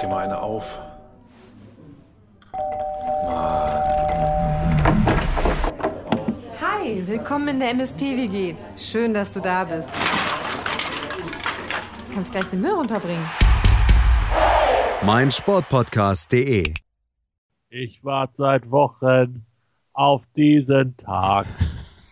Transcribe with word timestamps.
dir 0.00 0.08
mal 0.08 0.24
eine 0.24 0.40
auf. 0.40 0.78
Hi, 6.60 7.06
willkommen 7.06 7.48
in 7.48 7.60
der 7.60 7.70
MSP-WG. 7.70 8.54
Schön, 8.76 9.12
dass 9.12 9.32
du 9.32 9.40
da 9.40 9.64
bist. 9.64 9.90
Du 12.08 12.14
kannst 12.14 12.32
gleich 12.32 12.46
den 12.46 12.60
Müll 12.60 12.72
runterbringen. 12.72 13.24
mein 15.02 15.30
Sportpodcast.de. 15.30 16.74
Ich 17.68 18.02
warte 18.02 18.34
seit 18.38 18.70
Wochen 18.70 19.44
auf 19.92 20.24
diesen 20.34 20.96
Tag 20.96 21.46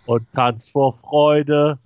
und 0.06 0.26
tanz 0.32 0.68
vor 0.68 0.92
Freude 0.94 1.78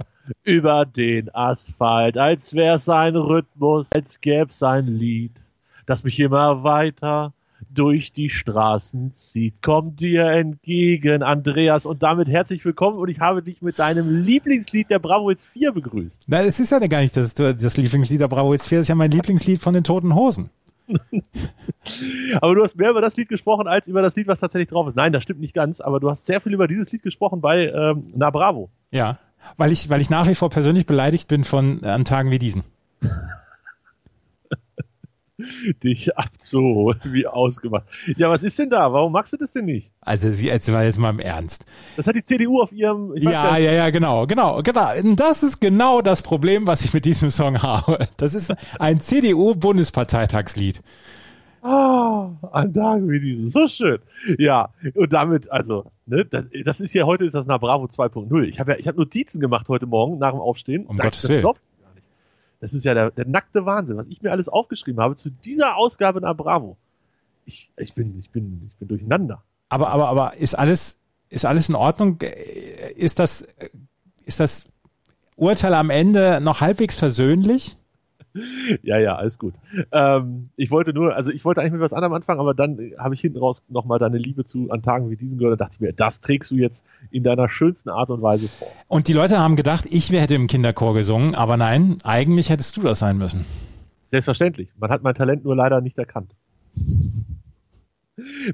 über 0.43 0.85
den 0.85 1.35
Asphalt, 1.35 2.19
als 2.19 2.55
wär's 2.55 2.89
ein 2.89 3.17
Rhythmus, 3.17 3.89
als 3.93 4.21
gäb's 4.21 4.63
ein 4.63 4.87
Lied, 4.87 5.33
das 5.87 6.05
mich 6.05 6.19
immer 6.21 6.63
weiter 6.65 7.33
durch 7.71 8.13
die 8.13 8.29
Straßen 8.29 9.13
zieht. 9.13 9.55
Komm 9.63 9.97
dir 9.97 10.27
entgegen, 10.27 11.23
Andreas, 11.23 11.87
und 11.87 12.03
damit 12.03 12.29
herzlich 12.29 12.65
willkommen 12.65 12.99
und 12.99 13.09
ich 13.09 13.21
habe 13.21 13.43
dich 13.43 13.63
mit 13.63 13.79
deinem 13.79 14.23
Lieblingslied 14.23 14.91
der 14.91 14.99
Bravo 14.99 15.31
Hits 15.31 15.45
4 15.45 15.73
begrüßt. 15.73 16.25
Nein, 16.27 16.47
es 16.47 16.61
ist 16.61 16.71
ja 16.71 16.79
gar 16.81 17.01
nicht 17.01 17.17
das, 17.17 17.35
das 17.35 17.77
Lieblingslied 17.77 18.21
der 18.21 18.29
Bravo 18.29 18.53
Hits 18.53 18.69
4, 18.69 18.79
das 18.79 18.85
ist 18.85 18.89
ja 18.89 18.95
mein 18.95 19.11
Lieblingslied 19.11 19.61
von 19.61 19.75
den 19.75 19.85
Toten 19.85 20.15
Hosen. 20.15 20.51
Aber 22.41 22.55
du 22.55 22.63
hast 22.63 22.77
mehr 22.77 22.91
über 22.91 23.01
das 23.01 23.17
Lied 23.17 23.29
gesprochen, 23.29 23.67
als 23.67 23.89
über 23.89 24.03
das 24.03 24.17
Lied, 24.17 24.27
was 24.27 24.41
tatsächlich 24.41 24.69
drauf 24.69 24.89
ist. 24.89 24.97
Nein, 24.97 25.13
das 25.13 25.23
stimmt 25.23 25.41
nicht 25.41 25.55
ganz, 25.55 25.81
aber 25.81 26.01
du 26.01 26.11
hast 26.11 26.27
sehr 26.27 26.41
viel 26.41 26.53
über 26.53 26.67
dieses 26.67 26.91
Lied 26.93 27.03
gesprochen 27.03 27.41
bei 27.41 27.69
ähm, 27.69 28.13
Na 28.15 28.31
Bravo. 28.31 28.69
Ja, 28.91 29.19
weil 29.57 29.73
ich, 29.73 29.89
weil 29.89 30.01
ich 30.01 30.11
nach 30.11 30.29
wie 30.29 30.35
vor 30.35 30.51
persönlich 30.51 30.87
beleidigt 30.87 31.29
bin 31.29 31.45
von 31.45 31.83
äh, 31.83 31.89
an 31.89 32.05
Tagen 32.05 32.31
wie 32.31 32.39
diesen. 32.39 32.65
Dich 35.83 36.17
abzuholen, 36.17 37.01
wie 37.05 37.27
ausgemacht. 37.27 37.85
Ja, 38.17 38.31
was 38.31 38.43
ist 38.43 38.59
denn 38.59 38.71
da? 38.71 38.93
Warum 38.93 39.13
magst 39.13 39.33
du 39.33 39.37
das 39.37 39.53
denn 39.53 39.65
nicht? 39.67 39.91
Also 40.01 40.31
sie 40.33 40.47
jetzt 40.49 40.69
mal 40.71 40.85
jetzt 40.85 40.99
mal 40.99 41.11
im 41.11 41.19
Ernst. 41.19 41.65
Das 41.97 42.07
hat 42.07 42.15
die 42.17 42.25
CDU 42.25 42.61
auf 42.61 42.73
ihrem. 42.73 43.13
Ja, 43.17 43.57
ja, 43.57 43.73
ja, 43.73 43.91
genau, 43.91 44.27
genau, 44.27 44.63
genau. 44.63 44.89
Das 45.17 45.43
ist 45.43 45.61
genau 45.61 46.03
das 46.03 46.23
Problem, 46.23 46.67
was 46.67 46.85
ich 46.85 46.93
mit 46.95 47.05
diesem 47.05 47.31
Song 47.31 47.63
habe. 47.63 48.07
Das 48.17 48.35
ist 48.35 48.53
ein 48.79 49.01
CDU-Bundesparteitagslied. 49.01 50.83
Ah, 51.65 52.31
an 52.51 52.75
Tagen 52.75 53.09
wie 53.09 53.21
diesen. 53.21 53.47
So 53.49 53.69
schön. 53.69 53.99
Ja, 54.39 54.71
und 54.97 55.13
damit, 55.13 55.51
also, 55.53 55.85
ne, 56.07 56.25
das, 56.25 56.45
das 56.65 56.81
ist 56.81 56.91
hier, 56.91 57.07
heute 57.07 57.25
ist 57.25 57.37
das 57.37 57.47
Na 57.47 57.57
Bravo 57.59 57.85
2.0. 57.85 58.43
Ich 58.45 58.59
habe 58.59 58.73
ja, 58.73 58.79
ich 58.79 58.89
habe 58.89 58.99
Notizen 58.99 59.41
gemacht 59.41 59.69
heute 59.69 59.87
Morgen 59.87 60.19
nach 60.19 60.33
dem 60.33 60.41
Aufstehen. 60.41 60.87
Um 60.87 60.97
Das- 60.97 61.05
Gottes 61.05 61.21
das 61.23 61.31
Willen. 61.31 61.45
nicht. 61.45 61.61
Das 62.63 62.73
ist 62.75 62.85
ja 62.85 62.95
der, 62.95 63.11
der 63.11 63.27
nackte 63.27 63.67
Wahnsinn, 63.67 63.97
was 63.97 64.07
ich 64.07 64.23
mir 64.23 64.31
alles 64.31 64.49
aufgeschrieben 64.49 65.03
habe 65.03 65.17
zu 65.17 65.31
dieser 65.31 65.75
Ausgabe 65.77 66.21
Na 66.21 66.33
Bravo. 66.33 66.77
Ich, 67.45 67.73
ich 67.77 67.93
bin, 67.93 68.17
ich 68.21 68.31
bin, 68.31 68.71
ich 68.71 68.77
bin 68.77 68.87
durcheinander. 68.87 69.43
Aber, 69.69 69.89
aber, 69.89 70.07
aber 70.07 70.37
ist 70.37 70.55
alles, 70.55 71.01
ist 71.29 71.45
alles 71.45 71.69
in 71.69 71.75
Ordnung? 71.75 72.21
Ist 72.95 73.19
das, 73.19 73.49
ist 74.25 74.39
das 74.39 74.71
Urteil 75.35 75.75
am 75.75 75.91
Ende 75.91 76.41
noch 76.41 76.61
halbwegs 76.61 76.97
versöhnlich? 76.97 77.77
Ja, 78.83 78.99
ja, 78.99 79.17
alles 79.17 79.39
gut. 79.39 79.55
Ähm, 79.93 80.51
ich 80.57 80.71
wollte 80.71 80.93
nur, 80.93 81.15
also 81.15 81.31
ich 81.31 81.45
wollte 81.45 81.61
eigentlich 81.61 81.73
mit 81.73 81.81
was 81.81 81.93
anderem 81.93 82.15
anfangen, 82.15 82.41
aber 82.41 82.55
dann 82.55 82.79
äh, 82.79 82.97
habe 82.99 83.15
ich 83.15 83.21
hinten 83.21 83.39
raus 83.39 83.63
nochmal 83.69 83.99
deine 83.99 84.19
Liebe 84.19 84.45
zu 84.45 84.71
an 84.71 84.83
Tagen 84.83 85.11
wie 85.11 85.17
diesen 85.17 85.39
gehört. 85.39 85.61
Da 85.61 85.65
dachte 85.65 85.77
ich 85.77 85.81
mir, 85.81 85.93
das 85.93 86.21
trägst 86.21 86.51
du 86.51 86.57
jetzt 86.57 86.87
in 87.11 87.23
deiner 87.23 87.49
schönsten 87.49 87.91
Art 87.91 88.11
und 88.11 88.23
Weise 88.23 88.49
vor. 88.49 88.69
Und 88.89 89.09
die 89.09 89.13
Leute 89.13 89.39
haben 89.39 89.57
gedacht, 89.57 89.87
ich 89.91 90.11
hätte 90.11 90.35
im 90.35 90.47
Kinderchor 90.47 90.95
gesungen, 90.95 91.35
aber 91.35 91.57
nein, 91.57 91.99
eigentlich 92.05 92.51
hättest 92.51 92.77
du 92.77 92.83
das 92.83 92.99
sein 92.99 93.19
müssen. 93.19 93.45
Selbstverständlich. 94.11 94.69
Man 94.79 94.91
hat 94.91 95.03
mein 95.03 95.15
Talent 95.15 95.45
nur 95.45 95.57
leider 95.57 95.81
nicht 95.81 95.99
erkannt. 95.99 96.35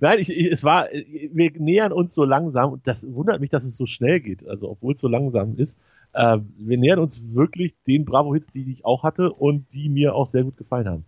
Nein, 0.01 0.19
ich, 0.21 0.31
ich, 0.31 0.47
es 0.47 0.63
war, 0.65 0.87
wir 0.93 1.51
nähern 1.59 1.93
uns 1.93 2.15
so 2.15 2.25
langsam 2.25 2.73
und 2.73 2.87
das 2.87 3.07
wundert 3.13 3.41
mich, 3.41 3.51
dass 3.51 3.65
es 3.65 3.77
so 3.77 3.87
schnell 3.87 4.21
geht. 4.21 4.47
Also, 4.47 4.71
obwohl 4.71 4.95
es 4.95 5.01
so 5.01 5.09
langsam 5.09 5.57
ist. 5.57 5.79
Äh, 6.13 6.39
wir 6.59 6.79
nähern 6.79 6.99
uns 6.99 7.35
wirklich 7.35 7.75
den 7.87 8.05
Bravo-Hits, 8.05 8.49
die 8.49 8.71
ich 8.71 8.85
auch 8.85 9.03
hatte 9.03 9.31
und 9.31 9.73
die 9.73 9.89
mir 9.89 10.15
auch 10.15 10.27
sehr 10.27 10.45
gut 10.45 10.57
gefallen 10.57 10.89
haben. 10.89 11.05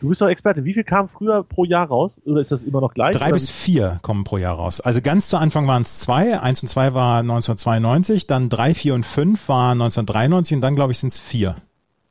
Du 0.00 0.08
bist 0.08 0.20
doch 0.20 0.28
Experte. 0.28 0.64
Wie 0.64 0.74
viel 0.74 0.84
kam 0.84 1.08
früher 1.08 1.42
pro 1.42 1.64
Jahr 1.64 1.86
raus? 1.86 2.20
Oder 2.26 2.40
ist 2.40 2.52
das 2.52 2.62
immer 2.62 2.80
noch 2.80 2.92
gleich? 2.92 3.16
Drei 3.16 3.26
Oder 3.26 3.34
bis 3.34 3.48
vier 3.48 3.98
kommen 4.02 4.24
pro 4.24 4.36
Jahr 4.36 4.56
raus. 4.56 4.80
Also 4.80 5.00
ganz 5.00 5.30
zu 5.30 5.38
Anfang 5.38 5.66
waren 5.66 5.82
es 5.82 5.98
zwei. 5.98 6.40
Eins 6.40 6.62
und 6.62 6.68
zwei 6.68 6.92
war 6.92 7.20
1992, 7.20 8.26
dann 8.26 8.50
drei, 8.50 8.74
vier 8.74 8.94
und 8.94 9.06
fünf 9.06 9.48
war 9.48 9.72
1993 9.72 10.56
und 10.56 10.60
dann, 10.60 10.74
glaube 10.74 10.92
ich, 10.92 10.98
sind 10.98 11.14
es 11.14 11.20
vier. 11.20 11.54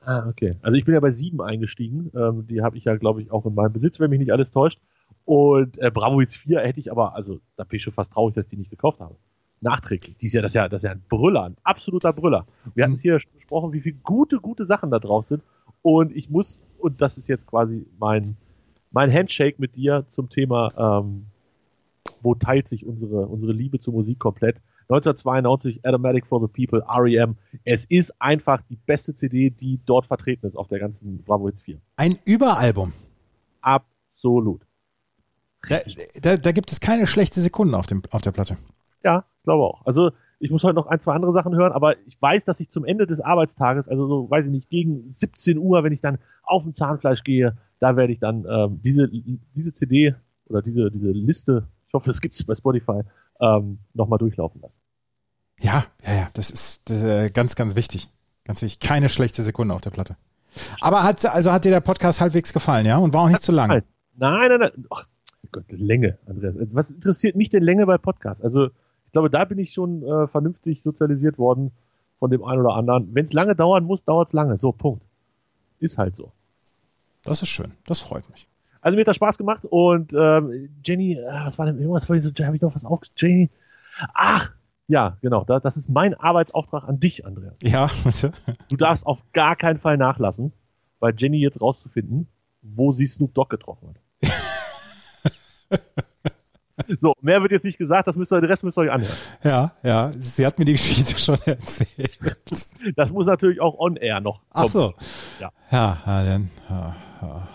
Ah, 0.03 0.25
okay. 0.27 0.55
Also 0.61 0.77
ich 0.77 0.85
bin 0.85 0.95
ja 0.95 0.99
bei 0.99 1.11
sieben 1.11 1.41
eingestiegen. 1.41 2.11
Ähm, 2.15 2.47
die 2.47 2.61
habe 2.61 2.77
ich 2.77 2.85
ja, 2.85 2.95
glaube 2.95 3.21
ich, 3.21 3.31
auch 3.31 3.45
in 3.45 3.53
meinem 3.53 3.73
Besitz, 3.73 3.99
wenn 3.99 4.09
mich 4.09 4.19
nicht 4.19 4.31
alles 4.31 4.51
täuscht. 4.51 4.79
Und 5.25 5.77
äh, 5.79 5.91
Bravo 5.91 6.19
Hits 6.19 6.35
4 6.35 6.61
hätte 6.61 6.79
ich 6.79 6.91
aber, 6.91 7.13
also 7.13 7.39
da 7.57 7.65
bin 7.65 7.77
ich 7.77 7.83
schon 7.83 7.93
fast 7.93 8.13
traurig, 8.13 8.33
dass 8.33 8.45
ich 8.45 8.49
die 8.49 8.57
nicht 8.57 8.71
gekauft 8.71 9.01
habe. 9.01 9.15
Nachträglich. 9.61 10.17
Die 10.17 10.27
ist 10.27 10.33
ja, 10.33 10.41
das 10.41 10.51
ist 10.51 10.55
ja, 10.55 10.69
das 10.69 10.81
ist 10.81 10.85
ja 10.85 10.91
ein 10.91 11.03
Brüller, 11.09 11.43
ein 11.43 11.57
absoluter 11.63 12.13
Brüller. 12.13 12.45
Wir 12.75 12.83
hatten 12.83 12.93
es 12.93 13.01
hier 13.01 13.19
schon 13.19 13.31
besprochen, 13.33 13.73
wie 13.73 13.81
viele 13.81 13.97
gute, 14.03 14.37
gute 14.39 14.65
Sachen 14.65 14.91
da 14.91 14.99
drauf 14.99 15.25
sind. 15.25 15.43
Und 15.81 16.15
ich 16.15 16.29
muss, 16.29 16.61
und 16.77 17.01
das 17.01 17.17
ist 17.17 17.27
jetzt 17.27 17.47
quasi 17.47 17.85
mein, 17.97 18.37
mein 18.91 19.11
Handshake 19.11 19.55
mit 19.57 19.75
dir 19.75 20.05
zum 20.09 20.29
Thema, 20.29 20.69
ähm, 20.77 21.25
wo 22.21 22.35
teilt 22.35 22.67
sich 22.67 22.85
unsere, 22.85 23.27
unsere 23.27 23.53
Liebe 23.53 23.79
zur 23.79 23.93
Musik 23.93 24.19
komplett. 24.19 24.57
1992, 24.89 25.85
Automatic 25.85 26.25
for 26.25 26.39
the 26.39 26.47
People, 26.47 26.85
REM. 26.87 27.35
Es 27.65 27.83
ist 27.85 28.21
einfach 28.21 28.61
die 28.61 28.77
beste 28.77 29.13
CD, 29.15 29.49
die 29.49 29.81
dort 29.85 30.05
vertreten 30.05 30.45
ist 30.45 30.55
auf 30.55 30.67
der 30.67 30.79
ganzen 30.79 31.23
Bravo 31.23 31.47
Hits 31.47 31.61
4. 31.61 31.79
Ein 31.97 32.17
Überalbum. 32.25 32.93
Absolut. 33.61 34.61
Da, 35.67 35.79
da, 36.21 36.37
da 36.37 36.51
gibt 36.53 36.71
es 36.71 36.79
keine 36.79 37.05
schlechte 37.05 37.41
Sekunde 37.41 37.77
auf, 37.77 37.87
dem, 37.87 38.01
auf 38.11 38.21
der 38.21 38.31
Platte. 38.31 38.57
Ja, 39.03 39.25
glaube 39.47 39.63
auch. 39.63 39.85
Also 39.85 40.11
ich 40.39 40.51
muss 40.51 40.63
heute 40.63 40.75
noch 40.75 40.87
ein, 40.87 40.99
zwei 40.99 41.13
andere 41.13 41.31
Sachen 41.31 41.55
hören, 41.55 41.71
aber 41.71 41.97
ich 42.05 42.21
weiß, 42.21 42.45
dass 42.45 42.59
ich 42.59 42.69
zum 42.69 42.85
Ende 42.85 43.07
des 43.07 43.21
Arbeitstages, 43.21 43.89
also 43.89 44.07
so, 44.07 44.29
weiß 44.29 44.45
ich 44.45 44.51
nicht, 44.51 44.69
gegen 44.69 45.09
17 45.09 45.57
Uhr, 45.57 45.83
wenn 45.83 45.93
ich 45.93 46.01
dann 46.01 46.19
auf 46.43 46.63
dem 46.63 46.73
Zahnfleisch 46.73 47.23
gehe, 47.23 47.57
da 47.79 47.95
werde 47.95 48.13
ich 48.13 48.19
dann 48.19 48.45
ähm, 48.47 48.81
diese, 48.83 49.09
diese 49.09 49.73
CD 49.73 50.15
oder 50.45 50.61
diese, 50.61 50.91
diese 50.91 51.11
Liste, 51.11 51.67
ich 51.87 51.93
hoffe, 51.93 52.11
es 52.11 52.21
gibt 52.21 52.35
es 52.35 52.43
bei 52.43 52.53
Spotify, 52.53 53.01
ähm, 53.39 53.79
nochmal 53.93 54.19
durchlaufen 54.19 54.61
lassen. 54.61 54.79
Ja, 55.59 55.85
ja, 56.05 56.13
ja, 56.13 56.29
das 56.33 56.51
ist, 56.51 56.89
das 56.89 57.03
äh, 57.03 57.29
ganz, 57.29 57.55
ganz 57.55 57.75
wichtig. 57.75 58.09
Ganz 58.43 58.61
wichtig. 58.61 58.87
Keine 58.87 59.09
schlechte 59.09 59.43
Sekunde 59.43 59.73
auf 59.73 59.81
der 59.81 59.89
Platte. 59.89 60.15
Aber 60.81 61.03
hat, 61.03 61.25
also 61.25 61.51
hat 61.51 61.65
dir 61.65 61.71
der 61.71 61.81
Podcast 61.81 62.21
halbwegs 62.21 62.53
gefallen, 62.53 62.85
ja? 62.85 62.97
Und 62.97 63.13
war 63.13 63.23
auch 63.23 63.29
nicht 63.29 63.43
zu 63.43 63.51
lang. 63.51 63.69
Nein, 63.69 63.83
nein, 64.15 64.49
nein. 64.49 64.59
nein. 64.59 64.85
Ach 64.89 65.05
Gott, 65.51 65.65
Länge, 65.69 66.17
Andreas. 66.25 66.55
Was 66.73 66.91
interessiert 66.91 67.35
mich 67.35 67.49
denn 67.49 67.63
Länge 67.63 67.85
bei 67.85 67.97
Podcasts? 67.97 68.43
Also 68.43 68.69
ich 69.07 69.13
glaube, 69.13 69.29
da 69.29 69.45
bin 69.45 69.57
ich 69.57 69.71
schon 69.71 70.03
äh, 70.03 70.27
vernünftig 70.27 70.83
sozialisiert 70.83 71.37
worden 71.37 71.71
von 72.19 72.29
dem 72.29 72.43
einen 72.43 72.59
oder 72.59 72.75
anderen. 72.75 73.15
Wenn 73.15 73.23
es 73.23 73.31
lange 73.31 73.55
dauern 73.55 73.85
muss, 73.85 74.03
dauert 74.03 74.27
es 74.27 74.33
lange. 74.33 74.57
So, 74.57 74.73
Punkt. 74.73 75.01
Ist 75.79 75.97
halt 75.97 76.17
so. 76.17 76.33
Das 77.23 77.41
ist 77.41 77.47
schön. 77.47 77.71
Das 77.85 78.01
freut 78.01 78.29
mich. 78.29 78.49
Also 78.81 78.95
mir 78.95 79.01
hat 79.01 79.07
das 79.07 79.15
Spaß 79.15 79.37
gemacht 79.37 79.63
und 79.63 80.13
ähm, 80.13 80.69
Jenny, 80.85 81.13
äh, 81.13 81.25
was 81.25 81.57
war 81.57 81.65
denn 81.65 81.77
irgendwas? 81.77 82.09
Habe 82.09 82.55
ich 82.55 82.61
noch 82.61 82.75
was 82.75 82.83
auf? 82.83 82.99
Jenny, 83.15 83.49
ach, 84.13 84.51
ja, 84.87 85.17
genau. 85.21 85.45
Da, 85.45 85.61
das 85.61 85.77
ist 85.77 85.89
mein 85.89 86.13
Arbeitsauftrag 86.13 86.83
an 86.83 86.99
dich, 86.99 87.25
Andreas. 87.25 87.61
Ja, 87.61 87.89
bitte. 88.03 88.33
Du 88.67 88.75
darfst 88.75 89.05
auf 89.05 89.23
gar 89.31 89.55
keinen 89.55 89.79
Fall 89.79 89.95
nachlassen, 89.97 90.51
bei 90.99 91.13
Jenny 91.15 91.39
jetzt 91.39 91.61
rauszufinden, 91.61 92.27
wo 92.61 92.91
sie 92.91 93.07
Snoop 93.07 93.33
Dogg 93.33 93.49
getroffen 93.49 93.95
hat. 94.21 94.31
so, 96.99 97.13
mehr 97.21 97.41
wird 97.41 97.51
jetzt 97.51 97.65
nicht 97.65 97.77
gesagt, 97.77 98.07
das 98.07 98.15
müsst 98.15 98.31
ihr, 98.31 98.41
den 98.41 98.49
Rest 98.49 98.63
müsst 98.63 98.77
ihr 98.77 98.81
euch 98.81 98.91
anhören. 98.91 99.17
Ja, 99.43 99.71
ja. 99.83 100.11
Sie 100.19 100.45
hat 100.45 100.59
mir 100.59 100.65
die 100.65 100.73
Geschichte 100.73 101.17
schon 101.19 101.39
erzählt. 101.45 102.19
Das 102.95 103.11
muss 103.11 103.27
natürlich 103.27 103.61
auch 103.61 103.77
on 103.79 103.95
air 103.95 104.19
noch. 104.19 104.41
Ach 104.51 104.61
kommen. 104.61 104.69
so. 104.69 104.93
Ja. 105.39 105.51
Ja, 105.71 105.97
dann. 106.05 106.51
Ja, 106.69 106.95
ja. 107.21 107.47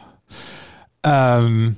Ähm, 1.04 1.76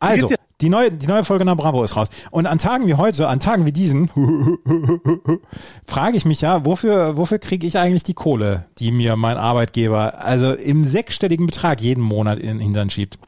also, 0.00 0.28
die 0.60 0.68
neue, 0.68 0.90
die 0.90 1.06
neue 1.06 1.24
Folge 1.24 1.44
nach 1.44 1.56
Bravo 1.56 1.82
ist 1.84 1.96
raus. 1.96 2.08
Und 2.30 2.46
an 2.46 2.58
Tagen 2.58 2.86
wie 2.86 2.94
heute, 2.94 3.28
an 3.28 3.40
Tagen 3.40 3.66
wie 3.66 3.72
diesen, 3.72 4.10
frage 5.86 6.16
ich 6.16 6.24
mich 6.24 6.40
ja, 6.40 6.64
wofür, 6.64 7.16
wofür 7.16 7.38
kriege 7.38 7.66
ich 7.66 7.78
eigentlich 7.78 8.04
die 8.04 8.14
Kohle, 8.14 8.64
die 8.78 8.90
mir 8.90 9.16
mein 9.16 9.36
Arbeitgeber, 9.36 10.24
also 10.24 10.52
im 10.52 10.84
sechsstelligen 10.84 11.46
Betrag 11.46 11.80
jeden 11.80 12.02
Monat 12.02 12.38
in 12.38 12.46
den 12.46 12.60
Hintern 12.60 12.90
schiebt? 12.90 13.18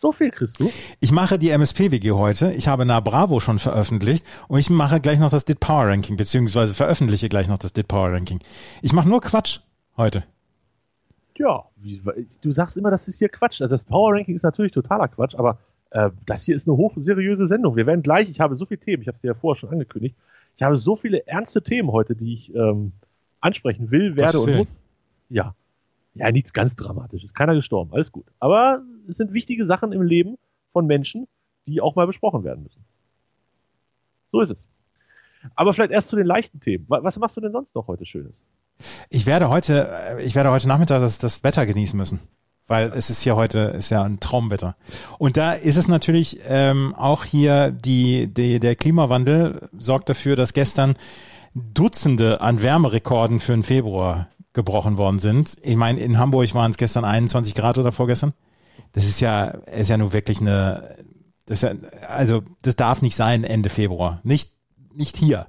So 0.00 0.12
viel 0.12 0.30
kriegst 0.30 0.58
du. 0.58 0.72
Ich 1.00 1.12
mache 1.12 1.38
die 1.38 1.50
MSP-WG 1.50 2.12
heute. 2.12 2.52
Ich 2.52 2.68
habe 2.68 2.86
Na 2.86 3.00
Bravo 3.00 3.38
schon 3.38 3.58
veröffentlicht 3.58 4.24
und 4.48 4.58
ich 4.58 4.70
mache 4.70 4.98
gleich 4.98 5.18
noch 5.18 5.28
das 5.28 5.44
DIT 5.44 5.60
Power 5.60 5.88
Ranking, 5.88 6.16
beziehungsweise 6.16 6.72
veröffentliche 6.72 7.28
gleich 7.28 7.48
noch 7.48 7.58
das 7.58 7.74
DIT 7.74 7.86
Power 7.86 8.10
Ranking. 8.10 8.38
Ich 8.80 8.94
mache 8.94 9.10
nur 9.10 9.20
Quatsch 9.20 9.60
heute. 9.98 10.24
Ja, 11.36 11.64
wie, 11.76 12.00
du 12.40 12.50
sagst 12.50 12.78
immer, 12.78 12.90
das 12.90 13.08
ist 13.08 13.18
hier 13.18 13.28
Quatsch. 13.28 13.60
Also 13.60 13.74
das 13.74 13.84
Power 13.84 14.14
Ranking 14.14 14.34
ist 14.34 14.42
natürlich 14.42 14.72
totaler 14.72 15.08
Quatsch, 15.08 15.34
aber 15.34 15.58
äh, 15.90 16.08
das 16.24 16.44
hier 16.44 16.56
ist 16.56 16.66
eine 16.66 16.78
hochseriöse 16.78 17.46
Sendung. 17.46 17.76
Wir 17.76 17.86
werden 17.86 18.02
gleich, 18.02 18.30
ich 18.30 18.40
habe 18.40 18.56
so 18.56 18.64
viele 18.64 18.80
Themen, 18.80 19.02
ich 19.02 19.08
habe 19.08 19.16
es 19.16 19.20
dir 19.20 19.28
ja 19.28 19.34
vorher 19.34 19.60
schon 19.60 19.68
angekündigt, 19.68 20.16
ich 20.56 20.62
habe 20.62 20.78
so 20.78 20.96
viele 20.96 21.26
ernste 21.26 21.62
Themen 21.62 21.92
heute, 21.92 22.16
die 22.16 22.32
ich 22.32 22.54
ähm, 22.54 22.92
ansprechen 23.40 23.90
will, 23.90 24.16
werde 24.16 24.40
und 24.40 24.56
muss. 24.56 24.68
Ja. 25.28 25.54
Ja, 26.14 26.30
nichts 26.32 26.52
ganz 26.52 26.74
Dramatisches. 26.76 27.34
Keiner 27.34 27.54
gestorben. 27.54 27.92
Alles 27.92 28.12
gut. 28.12 28.26
Aber 28.38 28.82
es 29.08 29.16
sind 29.16 29.32
wichtige 29.32 29.64
Sachen 29.64 29.92
im 29.92 30.02
Leben 30.02 30.38
von 30.72 30.86
Menschen, 30.86 31.28
die 31.66 31.80
auch 31.80 31.94
mal 31.94 32.06
besprochen 32.06 32.44
werden 32.44 32.64
müssen. 32.64 32.84
So 34.32 34.40
ist 34.40 34.50
es. 34.50 34.68
Aber 35.54 35.72
vielleicht 35.72 35.92
erst 35.92 36.08
zu 36.08 36.16
den 36.16 36.26
leichten 36.26 36.60
Themen. 36.60 36.84
Was 36.88 37.18
machst 37.18 37.36
du 37.36 37.40
denn 37.40 37.52
sonst 37.52 37.74
noch 37.74 37.86
heute 37.86 38.04
Schönes? 38.04 38.40
Ich 39.08 39.26
werde 39.26 39.48
heute, 39.48 39.88
äh, 39.90 40.22
ich 40.22 40.34
werde 40.34 40.50
heute 40.50 40.68
Nachmittag 40.68 41.00
das, 41.00 41.18
das 41.18 41.44
Wetter 41.44 41.66
genießen 41.66 41.96
müssen. 41.96 42.20
Weil 42.66 42.92
es 42.94 43.10
ist 43.10 43.24
ja 43.24 43.34
heute, 43.34 43.58
ist 43.58 43.90
ja 43.90 44.04
ein 44.04 44.20
Traumwetter. 44.20 44.76
Und 45.18 45.36
da 45.36 45.52
ist 45.52 45.76
es 45.76 45.88
natürlich 45.88 46.40
ähm, 46.46 46.94
auch 46.94 47.24
hier 47.24 47.72
die, 47.72 48.32
die, 48.32 48.60
der 48.60 48.76
Klimawandel 48.76 49.68
sorgt 49.76 50.08
dafür, 50.08 50.36
dass 50.36 50.52
gestern 50.52 50.94
Dutzende 51.54 52.40
an 52.40 52.62
Wärmerekorden 52.62 53.40
für 53.40 53.52
den 53.52 53.64
Februar 53.64 54.28
gebrochen 54.52 54.96
worden 54.96 55.18
sind. 55.18 55.56
Ich 55.62 55.76
meine, 55.76 56.00
in 56.00 56.18
Hamburg 56.18 56.52
waren 56.54 56.70
es 56.70 56.76
gestern 56.76 57.04
21 57.04 57.54
Grad 57.54 57.78
oder 57.78 57.92
vorgestern. 57.92 58.32
Das 58.92 59.04
ist 59.04 59.20
ja, 59.20 59.44
ist 59.48 59.88
ja 59.88 59.96
nur 59.96 60.12
wirklich 60.12 60.40
eine, 60.40 60.96
das 61.46 61.62
ja, 61.62 61.72
also 62.08 62.42
das 62.62 62.76
darf 62.76 63.02
nicht 63.02 63.16
sein 63.16 63.44
Ende 63.44 63.68
Februar. 63.68 64.20
Nicht, 64.24 64.52
nicht 64.94 65.16
hier. 65.16 65.46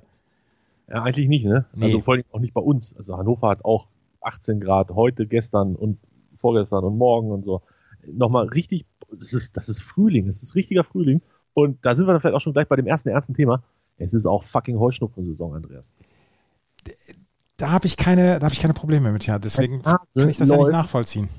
Ja, 0.88 1.04
eigentlich 1.04 1.28
nicht, 1.28 1.46
ne? 1.46 1.66
Nee. 1.74 1.86
Also 1.86 2.02
vor 2.02 2.16
allem 2.16 2.24
auch 2.32 2.40
nicht 2.40 2.54
bei 2.54 2.62
uns. 2.62 2.96
Also 2.96 3.18
Hannover 3.18 3.50
hat 3.50 3.66
auch 3.66 3.88
18 4.22 4.60
Grad 4.60 4.92
heute, 4.92 5.26
gestern 5.26 5.76
und 5.76 6.00
vorgestern 6.38 6.84
und 6.84 6.98
morgen 6.98 7.32
und 7.32 7.46
so. 7.46 7.62
Nochmal 8.06 8.48
richtig, 8.48 8.86
das 9.12 9.34
ist, 9.34 9.58
das 9.58 9.70
ist 9.70 9.82
Frühling, 9.82 10.28
das 10.28 10.44
ist 10.44 10.56
richtiger 10.56 10.84
Frühling. 10.84 11.22
Und 11.54 11.86
da 11.86 11.96
sind 11.96 12.08
wir 12.08 12.14
dann 12.14 12.22
vielleicht 12.22 12.36
auch 12.36 12.42
schon 12.42 12.54
gleich 12.54 12.68
bei 12.68 12.76
dem 12.76 12.88
ersten 12.88 13.10
ernsten 13.10 13.34
Thema. 13.34 13.64
Es 13.98 14.14
ist 14.14 14.26
auch 14.26 14.44
fucking 14.44 14.80
Heuschnupfen-Saison, 14.80 15.56
Andreas. 15.56 15.94
Da 17.62 17.70
habe 17.70 17.86
ich 17.86 17.96
keine, 17.96 18.40
da 18.40 18.46
habe 18.46 18.54
ich 18.54 18.60
keine 18.60 18.74
Probleme 18.74 19.12
mit, 19.12 19.28
ja. 19.28 19.38
Deswegen 19.38 19.84
kann 19.84 20.00
ich 20.16 20.38
das 20.38 20.50
ja 20.50 20.58
nicht 20.58 20.72
nachvollziehen. 20.72 21.30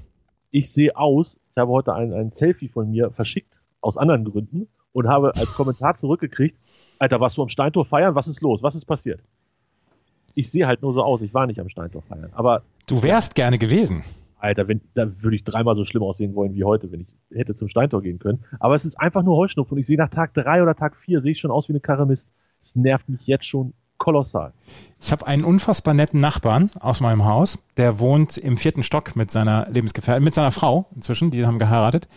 Ich 0.53 0.73
sehe 0.73 0.97
aus, 0.97 1.39
ich 1.51 1.57
habe 1.57 1.73
heute 1.73 1.95
ein, 1.95 2.13
ein 2.13 2.31
Selfie 2.31 2.69
von 2.69 2.91
mir 2.91 3.11
verschickt, 3.11 3.53
aus 3.81 3.97
anderen 3.97 4.25
Gründen, 4.25 4.69
und 4.93 5.09
habe 5.09 5.35
als 5.35 5.53
Kommentar 5.53 5.99
zurückgekriegt, 5.99 6.57
Alter, 7.01 7.19
warst 7.19 7.37
du 7.37 7.43
am 7.43 7.49
Steintor 7.49 7.85
feiern? 7.85 8.15
Was 8.15 8.29
ist 8.29 8.41
los? 8.41 8.63
Was 8.63 8.77
ist 8.77 8.85
passiert? 8.85 9.21
Ich 10.35 10.49
sehe 10.49 10.69
halt 10.69 10.83
nur 10.83 10.95
so 10.95 11.03
aus, 11.03 11.23
ich 11.23 11.35
war 11.35 11.49
nicht 11.49 11.59
am 11.59 11.69
Steintor 11.69 12.03
feiern. 12.03 12.31
Aber. 12.35 12.63
Du 12.87 13.03
wärst 13.03 13.35
gerne 13.35 13.59
gewesen. 13.59 14.05
Alter, 14.39 14.69
wenn, 14.69 14.81
da 14.95 15.07
würde 15.23 15.35
ich 15.35 15.43
dreimal 15.43 15.75
so 15.75 15.85
schlimm 15.85 16.05
aussehen 16.05 16.37
wollen 16.37 16.55
wie 16.55 16.63
heute, 16.63 16.93
wenn 16.93 17.01
ich 17.01 17.09
hätte 17.37 17.57
zum 17.57 17.69
Steintor 17.69 18.01
gehen 18.03 18.21
können. 18.21 18.45
Aber 18.61 18.77
es 18.77 18.85
ist 18.85 19.01
einfach 19.01 19.25
nur 19.25 19.37
Heuschnupfen 19.37 19.75
und 19.75 19.79
ich 19.79 19.87
sehe 19.87 19.99
nach 19.99 20.09
Tag 20.09 20.35
drei 20.35 20.63
oder 20.63 20.77
Tag 20.77 20.97
vier 20.97 21.21
sehe 21.21 21.33
ich 21.33 21.41
schon 21.41 21.51
aus 21.51 21.69
wie 21.69 21.73
eine 21.73 21.81
Karamist. 21.81 22.31
Es 22.61 22.77
nervt 22.77 23.09
mich 23.09 23.27
jetzt 23.27 23.45
schon 23.45 23.73
kolossal. 24.03 24.53
Ich 25.01 25.13
habe 25.13 25.29
einen 25.29 25.45
unfassbar 25.45 25.95
netten 25.95 26.21
Nachbarn 26.21 26.71
aus 26.81 27.01
meinem 27.01 27.25
Haus, 27.25 27.61
der 27.77 28.01
wohnt 28.01 28.37
im 28.37 28.57
vierten 28.57 28.83
Stock 28.83 29.15
mit 29.15 29.31
seiner 29.31 29.69
Lebensgefährtin, 29.71 30.25
mit 30.25 30.35
seiner 30.35 30.51
Frau 30.51 30.87
inzwischen, 30.97 31.31
die 31.31 31.47
haben 31.47 31.61
geheiratet. 31.61 32.09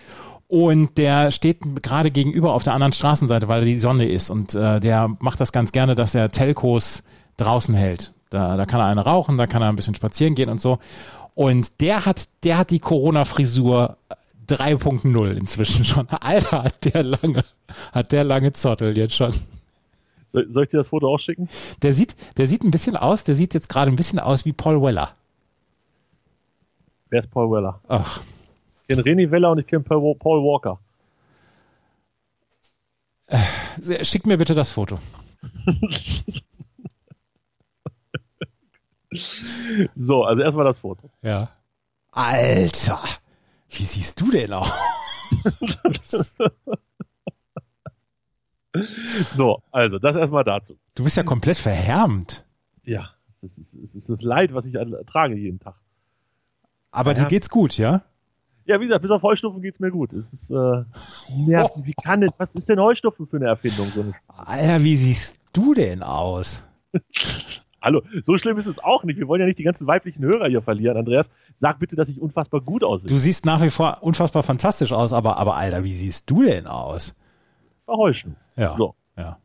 Und 0.47 0.97
der 0.97 1.29
steht 1.29 1.59
gerade 1.83 2.09
gegenüber 2.09 2.53
auf 2.53 2.63
der 2.63 2.73
anderen 2.73 2.93
Straßenseite, 2.93 3.47
weil 3.47 3.65
die 3.65 3.77
Sonne 3.77 4.07
ist. 4.07 4.31
Und 4.31 4.55
äh, 4.55 4.79
der 4.79 5.15
macht 5.19 5.39
das 5.39 5.51
ganz 5.51 5.71
gerne, 5.71 5.93
dass 5.93 6.15
er 6.15 6.29
Telcos 6.29 7.03
draußen 7.37 7.75
hält. 7.75 8.13
Da, 8.31 8.57
da 8.57 8.65
kann 8.65 8.79
er 8.79 8.87
eine 8.87 9.01
rauchen, 9.01 9.37
da 9.37 9.45
kann 9.45 9.61
er 9.61 9.69
ein 9.69 9.75
bisschen 9.75 9.95
spazieren 9.95 10.33
gehen 10.33 10.49
und 10.49 10.59
so. 10.59 10.79
Und 11.35 11.81
der 11.81 12.05
hat, 12.05 12.27
der 12.43 12.57
hat 12.57 12.71
die 12.71 12.79
Corona-Frisur 12.79 13.97
3.0 14.47 15.31
inzwischen 15.33 15.83
schon. 15.85 16.09
Alter, 16.19 16.63
hat 16.63 16.93
der 16.93 17.03
lange, 17.03 17.43
hat 17.91 18.11
der 18.11 18.23
lange 18.23 18.53
Zottel 18.53 18.97
jetzt 18.97 19.15
schon. 19.15 19.33
Soll, 20.35 20.51
soll 20.51 20.63
ich 20.63 20.69
dir 20.69 20.77
das 20.77 20.89
Foto 20.89 21.07
auch 21.07 21.19
schicken? 21.19 21.47
Der 21.81 21.93
sieht, 21.93 22.17
der 22.35 22.45
sieht 22.45 22.65
ein 22.65 22.71
bisschen 22.71 22.97
aus, 22.97 23.23
der 23.23 23.35
sieht 23.35 23.53
jetzt 23.53 23.69
gerade 23.69 23.89
ein 23.89 23.95
bisschen 23.95 24.19
aus 24.19 24.43
wie 24.43 24.51
Paul 24.51 24.81
Weller. 24.81 25.11
Wer 27.09 27.19
ist 27.21 27.31
Paul 27.31 27.49
Weller? 27.51 27.79
Ach. 27.87 28.19
Ich 28.81 28.87
kenne 28.89 29.01
René 29.03 29.31
Weller 29.31 29.51
und 29.51 29.59
ich 29.59 29.67
kenne 29.67 29.83
Paul 29.83 30.17
Walker. 30.19 30.77
Äh, 33.27 34.03
schick 34.03 34.25
mir 34.27 34.37
bitte 34.37 34.53
das 34.53 34.73
Foto. 34.73 34.99
so, 39.95 40.25
also 40.25 40.41
erstmal 40.41 40.65
das 40.65 40.79
Foto. 40.79 41.09
Ja. 41.21 41.49
Alter, 42.11 43.01
wie 43.69 43.85
siehst 43.85 44.19
du 44.19 44.31
denn 44.31 44.51
aus? 44.51 44.73
so, 49.33 49.61
also 49.71 49.99
das 49.99 50.15
erstmal 50.15 50.43
dazu. 50.43 50.77
Du 50.95 51.03
bist 51.03 51.17
ja 51.17 51.23
komplett 51.23 51.57
verhärmt. 51.57 52.45
Ja, 52.83 53.09
das 53.41 53.57
ist, 53.57 53.77
das 53.81 53.95
ist 53.95 54.09
das 54.09 54.21
Leid, 54.21 54.53
was 54.53 54.65
ich 54.65 54.75
ertrage 54.75 55.35
jeden 55.35 55.59
Tag. 55.59 55.75
Aber 56.91 57.13
ja. 57.13 57.23
dir 57.23 57.27
geht's 57.27 57.49
gut, 57.49 57.77
ja? 57.77 58.03
Ja, 58.65 58.79
wie 58.79 58.85
gesagt, 58.85 59.03
bis 59.03 59.11
auf 59.11 59.21
Heuschnupfen 59.21 59.61
geht's 59.61 59.79
mir 59.79 59.91
gut. 59.91 60.11
Es 60.13 60.33
ist, 60.33 60.49
äh, 60.49 60.83
nervt. 61.35 61.73
Wie 61.83 61.93
kann 61.93 62.21
denn, 62.21 62.31
was 62.37 62.55
ist 62.55 62.67
denn 62.67 62.79
Heuschnupfen 62.79 63.27
für 63.27 63.37
eine 63.37 63.47
Erfindung? 63.47 63.91
So 63.93 64.05
Alter, 64.27 64.83
wie 64.83 64.95
siehst 64.95 65.37
du 65.53 65.73
denn 65.75 66.01
aus? 66.01 66.63
Hallo, 67.81 68.01
so 68.23 68.35
schlimm 68.39 68.57
ist 68.57 68.65
es 68.65 68.79
auch 68.79 69.03
nicht. 69.03 69.19
Wir 69.19 69.27
wollen 69.27 69.41
ja 69.41 69.45
nicht 69.45 69.59
die 69.59 69.63
ganzen 69.63 69.85
weiblichen 69.85 70.23
Hörer 70.23 70.47
hier 70.47 70.63
verlieren, 70.63 70.97
Andreas. 70.97 71.29
Sag 71.59 71.77
bitte, 71.77 71.95
dass 71.95 72.09
ich 72.09 72.19
unfassbar 72.19 72.61
gut 72.61 72.83
aussehe. 72.83 73.11
Du 73.11 73.17
siehst 73.17 73.45
nach 73.45 73.61
wie 73.61 73.69
vor 73.69 73.99
unfassbar 74.01 74.41
fantastisch 74.41 74.91
aus, 74.91 75.13
aber, 75.13 75.37
aber 75.37 75.55
Alter, 75.55 75.83
wie 75.83 75.93
siehst 75.93 76.27
du 76.31 76.41
denn 76.41 76.65
aus? 76.65 77.13
Verheuschen. 77.85 78.37
Ja. 78.55 78.75
So. 78.77 78.95
Ja. 79.17 79.39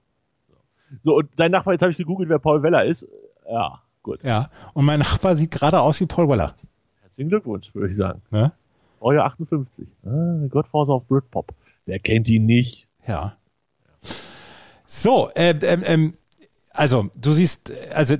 So, 1.03 1.17
und 1.17 1.29
dein 1.37 1.51
Nachbar, 1.51 1.75
jetzt 1.75 1.83
habe 1.83 1.93
ich 1.93 1.99
gegoogelt, 1.99 2.29
wer 2.29 2.39
Paul 2.39 2.63
Weller 2.63 2.85
ist. 2.85 3.07
Ja, 3.51 3.81
gut. 4.03 4.23
Ja, 4.23 4.51
und 4.75 4.85
mein 4.85 5.01
Nachbar 5.01 5.37
sieht 5.37 5.51
gerade 5.53 5.81
aus 5.81 6.01
wie 6.01 6.07
Paul 6.07 6.29
Weller. 6.29 6.55
Herzlichen 7.03 7.29
Glückwunsch, 7.29 7.75
würde 7.75 7.89
ich 7.89 7.97
sagen. 7.97 8.23
Ne? 8.31 8.53
Euer 9.01 9.25
58. 9.25 9.89
Ah, 10.05 10.47
Godfather 10.49 10.95
of 10.95 11.07
Britpop. 11.07 11.55
Wer 11.87 11.99
kennt 11.99 12.29
ihn 12.29 12.47
nicht? 12.47 12.89
Ja. 13.07 13.37
So, 14.87 15.31
äh, 15.35 15.55
ähm, 15.63 15.83
ähm, 15.87 16.15
also, 16.73 17.11
du 17.15 17.33
siehst, 17.33 17.73
also 17.95 18.17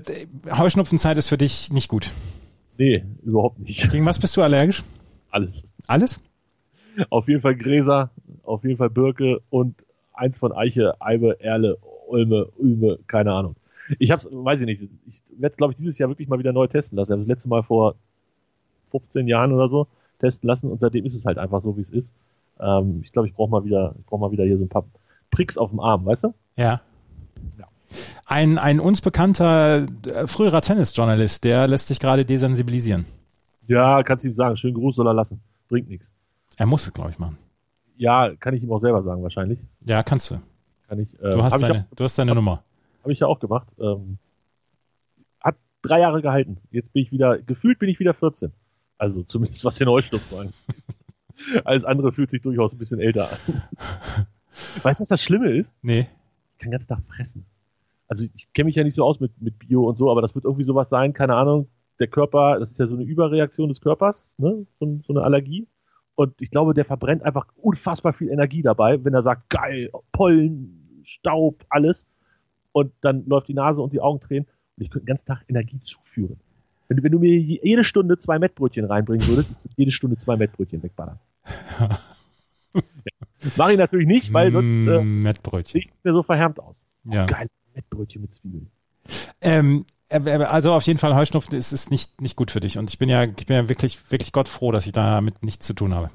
Heuschnupfenzeit 0.51 1.19
ist 1.19 1.29
für 1.29 1.39
dich 1.39 1.73
nicht 1.73 1.89
gut. 1.89 2.11
Nee, 2.79 3.05
überhaupt 3.23 3.59
nicht. 3.59 3.91
Gegen 3.91 4.07
was 4.07 4.19
bist 4.19 4.37
du 4.37 4.43
allergisch? 4.43 4.83
Alles. 5.31 5.69
Alles? 5.87 6.21
Auf 7.11 7.29
jeden 7.29 7.41
Fall 7.41 7.57
Gräser, 7.57 8.11
auf 8.43 8.65
jeden 8.65 8.77
Fall 8.77 8.91
Birke 8.91 9.41
und 9.51 9.77
eins 10.21 10.39
von 10.39 10.53
Eiche, 10.53 11.01
Eibe, 11.01 11.41
Erle, 11.41 11.79
Ulme, 12.07 12.49
Ulme, 12.57 12.99
keine 13.07 13.33
Ahnung. 13.33 13.57
Ich 13.99 14.13
hab's, 14.13 14.29
weiß 14.31 14.61
ich 14.61 14.67
nicht, 14.67 14.83
ich 15.07 15.23
werde 15.37 15.57
glaube 15.57 15.73
ich 15.73 15.77
dieses 15.77 15.99
Jahr 15.99 16.09
wirklich 16.09 16.29
mal 16.29 16.39
wieder 16.39 16.53
neu 16.53 16.69
testen 16.69 16.97
lassen. 16.97 17.11
Ich 17.11 17.13
habe 17.13 17.23
das 17.23 17.29
letzte 17.29 17.49
Mal 17.49 17.63
vor 17.63 17.97
15 18.87 19.27
Jahren 19.27 19.53
oder 19.53 19.69
so 19.69 19.89
testen 20.21 20.47
lassen 20.47 20.71
und 20.71 20.81
seitdem 20.81 21.05
ist 21.05 21.15
es 21.15 21.25
halt 21.25 21.39
einfach 21.39 21.61
so, 21.61 21.77
wie 21.77 21.81
es 21.81 21.91
ist. 21.91 22.13
Ähm, 22.61 23.01
ich 23.05 23.11
glaube, 23.11 23.27
ich 23.27 23.35
brauche 23.35 23.51
mal 23.51 23.65
wieder, 23.65 23.95
ich 23.99 24.07
brauche 24.07 24.21
mal 24.21 24.31
wieder 24.31 24.45
hier 24.45 24.59
so 24.59 24.65
ein 24.65 24.69
paar 24.69 24.85
Pricks 25.31 25.59
auf 25.59 25.71
dem 25.71 25.81
Arm, 25.81 26.05
weißt 26.05 26.25
du? 26.25 26.35
Ja. 26.57 26.83
ja. 27.59 27.67
Ein, 28.27 28.59
ein 28.59 28.79
uns 28.79 29.01
bekannter 29.01 29.87
äh, 30.07 30.27
früherer 30.27 30.61
Tennisjournalist, 30.61 31.43
der 31.43 31.67
lässt 31.67 31.89
sich 31.89 31.99
gerade 31.99 32.25
desensibilisieren. 32.25 33.07
Ja, 33.67 34.03
kannst 34.03 34.25
du 34.25 34.29
ihm 34.29 34.35
sagen. 34.35 34.57
Schönen 34.57 34.75
Gruß 34.75 34.97
soll 34.97 35.07
er 35.07 35.15
lassen. 35.15 35.41
Bringt 35.69 35.89
nichts. 35.89 36.13
Er 36.57 36.67
muss 36.67 36.87
es, 36.87 36.93
glaube 36.93 37.11
ich, 37.11 37.19
machen. 37.19 37.39
Ja, 38.01 38.35
kann 38.37 38.55
ich 38.55 38.63
ihm 38.63 38.73
auch 38.73 38.79
selber 38.79 39.03
sagen, 39.03 39.23
wahrscheinlich. 39.23 39.59
Ja, 39.85 40.03
kannst 40.03 40.31
du. 40.31 40.41
Kann 40.89 40.99
ich, 40.99 41.15
äh, 41.21 41.31
du, 41.31 41.43
hast 41.43 41.63
deine, 41.63 41.87
auch, 41.91 41.95
du 41.97 42.05
hast 42.05 42.19
deine 42.19 42.31
hab, 42.31 42.37
Nummer. 42.37 42.63
Habe 43.03 43.13
ich 43.13 43.21
ja 43.21 43.27
auch 43.27 43.39
gemacht. 43.39 43.69
Ähm, 43.79 44.19
hat 45.41 45.57
drei 45.83 46.01
Jahre 46.01 46.23
gehalten. 46.23 46.59
Jetzt 46.71 46.93
bin 46.93 47.03
ich 47.03 47.13
wieder, 47.13 47.39
gefühlt 47.39 47.79
bin 47.79 47.89
ich 47.89 48.01
wieder 48.01 48.15
14. 48.15 48.53
Also 48.99 49.23
zumindest 49.23 49.65
was 49.65 49.77
den 49.77 49.89
Heuschnupfen 49.89 50.39
angeht. 50.39 50.55
Alles 51.65 51.85
andere 51.85 52.13
fühlt 52.13 52.31
sich 52.31 52.43
durchaus 52.43 52.73
ein 52.73 52.79
bisschen 52.79 53.01
älter 53.01 53.31
an. 53.31 53.63
Weißt 54.83 55.01
du, 55.01 55.03
was 55.03 55.09
das 55.09 55.23
Schlimme 55.23 55.51
ist? 55.51 55.75
Nee. 55.83 56.09
Ich 56.53 56.59
kann 56.59 56.69
den 56.69 56.73
ganzen 56.73 56.89
Tag 56.89 57.07
fressen 57.07 57.47
also 58.11 58.27
ich 58.35 58.53
kenne 58.53 58.67
mich 58.67 58.75
ja 58.75 58.83
nicht 58.83 58.97
so 58.97 59.05
aus 59.05 59.21
mit, 59.21 59.41
mit 59.41 59.59
Bio 59.61 59.89
und 59.89 59.97
so, 59.97 60.11
aber 60.11 60.21
das 60.21 60.35
wird 60.35 60.45
irgendwie 60.45 60.65
sowas 60.65 60.89
sein, 60.89 61.13
keine 61.13 61.37
Ahnung. 61.37 61.69
Der 62.01 62.09
Körper, 62.09 62.59
das 62.59 62.73
ist 62.73 62.81
ja 62.81 62.87
so 62.87 62.95
eine 62.95 63.05
Überreaktion 63.05 63.69
des 63.69 63.81
Körpers, 63.81 64.35
ne? 64.37 64.67
so, 64.81 65.01
so 65.07 65.13
eine 65.13 65.23
Allergie. 65.23 65.69
Und 66.21 66.35
ich 66.43 66.51
glaube, 66.51 66.75
der 66.75 66.85
verbrennt 66.85 67.23
einfach 67.23 67.47
unfassbar 67.57 68.13
viel 68.13 68.29
Energie 68.29 68.61
dabei, 68.61 69.03
wenn 69.03 69.15
er 69.15 69.23
sagt, 69.23 69.49
geil, 69.49 69.91
Pollen, 70.13 71.01
Staub, 71.03 71.65
alles. 71.71 72.07
Und 72.73 72.93
dann 73.01 73.25
läuft 73.25 73.49
die 73.49 73.55
Nase 73.55 73.81
und 73.81 73.95
die 73.95 74.03
Augen 74.03 74.21
tränen. 74.21 74.45
Und 74.45 74.83
ich 74.83 74.91
könnte 74.91 75.07
den 75.07 75.09
ganzen 75.09 75.29
Tag 75.29 75.47
Energie 75.49 75.81
zuführen. 75.81 76.39
Wenn 76.89 76.99
du, 76.99 77.03
wenn 77.05 77.13
du 77.13 77.21
mir 77.21 77.35
jede 77.39 77.85
Stunde 77.85 78.19
zwei 78.19 78.39
Mettbrötchen 78.39 78.85
reinbringen 78.85 79.27
würdest, 79.29 79.53
ich 79.53 79.65
würde 79.65 79.75
jede 79.79 79.93
Stunde 79.93 80.19
zwei 80.19 80.37
Mettbrötchen 80.37 80.83
wegballern. 80.83 81.19
ja. 81.79 81.99
Mache 83.57 83.73
ich 83.73 83.79
natürlich 83.79 84.07
nicht, 84.07 84.31
weil 84.35 84.53
sonst 84.53 84.91
äh, 84.91 85.03
Mettbrötchen. 85.03 85.81
sieht 85.81 86.05
mir 86.05 86.13
so 86.13 86.23
verhärmt 86.23 86.61
aus. 86.61 86.85
Ja. 87.05 87.25
geil, 87.25 87.47
Mettbrötchen 87.75 88.21
mit 88.21 88.35
Zwiebeln. 88.35 88.71
Ähm, 89.41 89.87
also 90.11 90.73
auf 90.73 90.83
jeden 90.87 90.99
Fall 90.99 91.15
Heuschnupfen 91.15 91.57
ist, 91.57 91.73
ist 91.73 91.91
nicht, 91.91 92.21
nicht 92.21 92.37
gut 92.37 92.51
für 92.51 92.61
dich. 92.61 92.79
Und 92.79 92.91
ich 92.91 92.99
bin 92.99 93.09
ja, 93.09 93.25
ich 93.25 93.47
bin 93.47 93.57
ja 93.57 93.69
wirklich, 93.69 94.11
wirklich 94.11 94.33
Gott 94.33 94.49
froh, 94.49 94.73
dass 94.73 94.87
ich 94.87 94.93
damit 94.93 95.45
nichts 95.45 95.67
zu 95.67 95.75
tun 95.75 95.95
habe. 95.95 96.11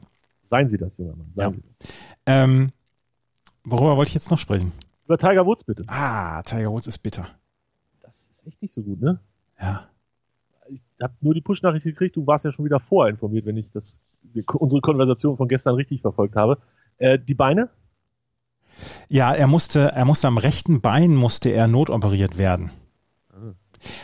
Seien 0.49 0.69
Sie 0.69 0.77
das, 0.77 0.97
junger 0.97 1.15
Mann. 1.15 1.31
Seien 1.35 1.51
ja. 1.51 1.57
Sie 1.57 1.63
das. 1.79 1.95
Ähm, 2.25 2.71
worüber 3.63 3.97
wollte 3.97 4.09
ich 4.09 4.13
jetzt 4.15 4.31
noch 4.31 4.39
sprechen? 4.39 4.73
Über 5.05 5.17
Tiger 5.17 5.45
Woods 5.45 5.63
bitte. 5.63 5.83
Ah, 5.87 6.41
Tiger 6.43 6.71
Woods 6.71 6.87
ist 6.87 6.99
bitter. 6.99 7.25
Das 8.01 8.27
ist 8.31 8.45
echt 8.45 8.61
nicht 8.61 8.73
so 8.73 8.81
gut, 8.81 9.01
ne? 9.01 9.19
Ja. 9.59 9.87
ich 10.67 10.81
habe 11.01 11.13
nur 11.21 11.33
die 11.33 11.41
Push-Nachricht 11.41 11.85
gekriegt, 11.85 12.15
du 12.17 12.27
warst 12.27 12.43
ja 12.43 12.51
schon 12.51 12.65
wieder 12.65 12.79
vorinformiert, 12.79 13.45
wenn 13.45 13.57
ich 13.57 13.69
das, 13.71 13.99
unsere 14.53 14.81
Konversation 14.81 15.37
von 15.37 15.47
gestern 15.47 15.75
richtig 15.75 16.01
verfolgt 16.01 16.35
habe. 16.35 16.57
Äh, 16.97 17.19
die 17.19 17.35
Beine? 17.35 17.69
Ja, 19.07 19.33
er 19.33 19.47
musste, 19.47 19.91
er 19.93 20.05
musste 20.05 20.27
am 20.27 20.37
rechten 20.37 20.81
Bein 20.81 21.15
musste 21.15 21.49
er 21.49 21.67
notoperiert 21.67 22.37
werden. 22.37 22.71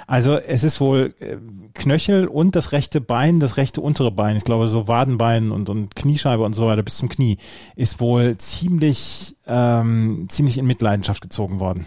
Also 0.08 0.36
es 0.38 0.64
ist 0.64 0.82
wohl 0.82 1.14
äh, 1.20 1.38
Knöchel 1.74 2.28
und 2.28 2.56
das 2.56 2.72
rechte 2.72 3.02
Bein, 3.02 3.40
das 3.40 3.58
rechte 3.58 3.82
untere 3.82 4.12
Bein, 4.12 4.36
ich 4.36 4.44
glaube 4.44 4.68
so 4.68 4.88
Wadenbein 4.88 5.52
und, 5.52 5.70
und 5.70 5.96
Kniescheibe 5.96 6.44
und 6.44 6.54
so 6.54 6.68
weiter 6.68 6.84
bis 6.84 6.98
zum 6.98 7.10
Knie, 7.10 7.38
ist 7.76 8.00
wohl 8.00 8.38
ziemlich, 8.38 9.36
ähm, 9.48 10.28
ziemlich 10.30 10.58
in 10.58 10.66
Mitleidenschaft 10.66 11.22
gezogen 11.22 11.60
worden. 11.60 11.86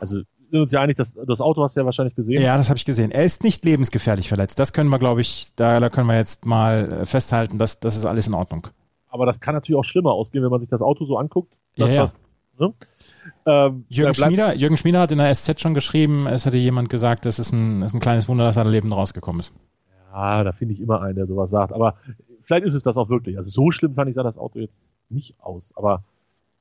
Also 0.00 0.20
sind 0.50 0.60
uns 0.60 0.72
ja 0.72 0.80
einig, 0.80 0.96
dass 0.96 1.14
das 1.14 1.40
Auto 1.40 1.62
hast 1.62 1.76
du 1.76 1.80
ja 1.80 1.84
wahrscheinlich 1.84 2.14
gesehen. 2.14 2.42
Ja, 2.42 2.56
das 2.56 2.68
habe 2.68 2.78
ich 2.78 2.84
gesehen. 2.84 3.10
Er 3.10 3.24
ist 3.24 3.44
nicht 3.44 3.64
lebensgefährlich 3.64 4.28
verletzt. 4.28 4.58
Das 4.58 4.72
können 4.72 4.90
wir, 4.90 4.98
glaube 4.98 5.20
ich, 5.20 5.48
da, 5.56 5.78
da 5.78 5.90
können 5.90 6.06
wir 6.06 6.16
jetzt 6.16 6.46
mal 6.46 7.02
äh, 7.02 7.06
festhalten, 7.06 7.58
dass 7.58 7.80
das 7.80 7.96
ist 7.96 8.04
alles 8.04 8.26
in 8.26 8.34
Ordnung. 8.34 8.68
Aber 9.08 9.26
das 9.26 9.40
kann 9.40 9.54
natürlich 9.54 9.78
auch 9.78 9.84
schlimmer 9.84 10.12
ausgehen, 10.12 10.44
wenn 10.44 10.50
man 10.50 10.60
sich 10.60 10.68
das 10.68 10.82
Auto 10.82 11.04
so 11.04 11.16
anguckt. 11.16 11.54
Ja, 11.76 11.88
ja. 11.88 12.02
Das, 12.02 12.18
ne? 12.58 12.72
Ähm, 13.46 13.84
Jürgen, 13.88 14.14
Schmieder, 14.14 14.54
Jürgen 14.54 14.76
Schmieder 14.76 15.00
hat 15.00 15.10
in 15.10 15.18
der 15.18 15.34
SZ 15.34 15.60
schon 15.60 15.74
geschrieben, 15.74 16.26
es 16.26 16.46
hätte 16.46 16.56
jemand 16.56 16.88
gesagt, 16.88 17.26
es 17.26 17.38
ist 17.38 17.52
ein, 17.52 17.82
ist 17.82 17.94
ein 17.94 18.00
kleines 18.00 18.28
Wunder, 18.28 18.44
dass 18.44 18.56
er 18.56 18.64
lebend 18.64 18.94
rausgekommen 18.94 19.40
ist. 19.40 19.52
Ja, 20.12 20.44
da 20.44 20.52
finde 20.52 20.74
ich 20.74 20.80
immer 20.80 21.00
einen, 21.02 21.16
der 21.16 21.26
sowas 21.26 21.50
sagt. 21.50 21.72
Aber 21.72 21.94
vielleicht 22.42 22.66
ist 22.66 22.74
es 22.74 22.82
das 22.82 22.96
auch 22.96 23.08
wirklich. 23.08 23.36
Also 23.36 23.50
so 23.50 23.70
schlimm 23.70 23.94
fand 23.94 24.08
ich 24.08 24.14
sah 24.14 24.22
das 24.22 24.38
Auto 24.38 24.58
jetzt 24.58 24.86
nicht 25.08 25.36
aus. 25.40 25.72
Aber 25.76 26.04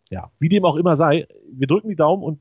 ja, 0.10 0.32
wie 0.40 0.50
dem 0.50 0.66
auch 0.66 0.76
immer 0.76 0.96
sei, 0.96 1.28
wir 1.52 1.68
drücken 1.68 1.90
die 1.90 1.96
Daumen 1.96 2.24
und 2.24 2.40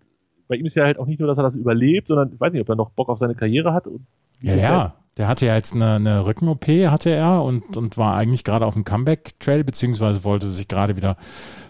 bei 0.49 0.57
ihm 0.57 0.67
ist 0.67 0.77
ja 0.77 0.85
halt 0.85 0.99
auch 0.99 1.07
nicht 1.07 1.19
nur, 1.19 1.29
dass 1.29 1.39
er 1.39 1.45
das 1.45 1.57
überlebt, 1.57 2.09
sondern 2.09 2.33
ich 2.33 2.41
weiß 2.41 2.53
nicht, 2.53 2.63
ob 2.63 2.69
er 2.69 2.77
noch 2.77 2.91
Bock 2.91 3.09
auf 3.09 3.19
seine 3.19 3.35
Karriere 3.35 3.73
hat. 3.73 3.87
Und 3.87 4.07
Ja, 4.41 4.55
gefällt- 4.55 4.63
ja. 4.63 4.95
Der 5.17 5.29
hatte 5.29 5.47
ja 5.47 5.55
jetzt 5.55 5.75
eine, 5.75 5.95
eine 5.95 6.27
Rücken-OP, 6.27 6.67
hatte 6.91 7.09
er, 7.09 7.43
und, 7.43 7.79
und 7.79 7.97
war 7.97 8.17
eigentlich 8.17 8.45
gerade 8.45 8.67
auf 8.67 8.75
dem 8.75 8.85
Comeback-Trail, 8.85 9.65
beziehungsweise 9.65 10.25
wollte 10.25 10.51
sich 10.51 10.69
gerade 10.69 10.95
wieder 10.99 11.17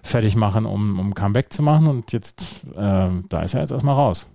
fertig 0.03 0.35
machen, 0.35 0.67
um, 0.67 0.99
um 0.99 1.15
Comeback 1.15 1.53
zu 1.53 1.63
machen. 1.63 1.87
Und 1.87 2.11
jetzt, 2.13 2.45
ähm, 2.75 3.27
da 3.29 3.43
ist 3.43 3.55
er 3.55 3.61
jetzt 3.61 3.71
erstmal 3.71 3.95
raus. 3.95 4.27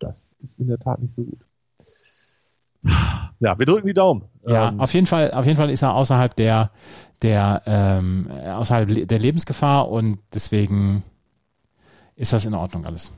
Das 0.00 0.34
ist 0.42 0.58
in 0.58 0.66
der 0.66 0.78
Tat 0.78 1.00
nicht 1.00 1.14
so 1.14 1.22
gut. 1.22 1.38
Ja, 3.40 3.56
wir 3.58 3.66
drücken 3.66 3.86
die 3.86 3.94
Daumen. 3.94 4.24
Ja, 4.46 4.68
Ähm, 4.70 4.80
auf 4.80 4.92
jeden 4.94 5.06
Fall, 5.06 5.30
auf 5.32 5.46
jeden 5.46 5.56
Fall 5.56 5.70
ist 5.70 5.82
er 5.82 5.94
außerhalb 5.94 6.34
der, 6.34 6.70
der, 7.22 7.62
ähm, 7.66 8.28
außerhalb 8.30 9.06
der 9.06 9.18
Lebensgefahr 9.18 9.88
und 9.88 10.18
deswegen 10.34 11.02
ist 12.16 12.32
das 12.32 12.44
in 12.44 12.54
Ordnung 12.54 12.84
alles. 12.86 13.12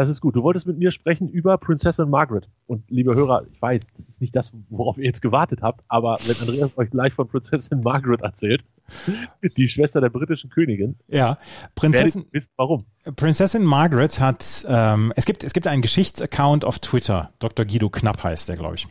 Das 0.00 0.08
ist 0.08 0.22
gut. 0.22 0.34
Du 0.34 0.42
wolltest 0.42 0.66
mit 0.66 0.78
mir 0.78 0.92
sprechen 0.92 1.28
über 1.28 1.58
Prinzessin 1.58 2.08
Margaret. 2.08 2.48
Und 2.66 2.90
liebe 2.90 3.14
Hörer, 3.14 3.42
ich 3.52 3.60
weiß, 3.60 3.88
das 3.98 4.08
ist 4.08 4.22
nicht 4.22 4.34
das, 4.34 4.50
worauf 4.70 4.96
ihr 4.96 5.04
jetzt 5.04 5.20
gewartet 5.20 5.60
habt, 5.60 5.84
aber 5.88 6.16
wenn 6.24 6.36
Andreas 6.40 6.70
euch 6.76 6.88
gleich 6.88 7.12
von 7.12 7.28
Prinzessin 7.28 7.82
Margaret 7.82 8.22
erzählt, 8.22 8.64
die 9.58 9.68
Schwester 9.68 10.00
der 10.00 10.08
britischen 10.08 10.48
Königin, 10.48 10.96
Ja, 11.08 11.36
Prinzessin, 11.74 12.24
wissen, 12.30 12.48
warum. 12.56 12.86
Prinzessin 13.14 13.62
Margaret 13.62 14.20
hat, 14.20 14.64
ähm, 14.66 15.12
es 15.16 15.26
gibt, 15.26 15.44
es 15.44 15.52
gibt 15.52 15.66
einen 15.66 15.82
Geschichtsaccount 15.82 16.64
auf 16.64 16.78
Twitter, 16.78 17.34
Dr. 17.38 17.66
Guido 17.66 17.90
Knapp 17.90 18.24
heißt 18.24 18.48
der, 18.48 18.56
glaube 18.56 18.76
ich. 18.76 18.88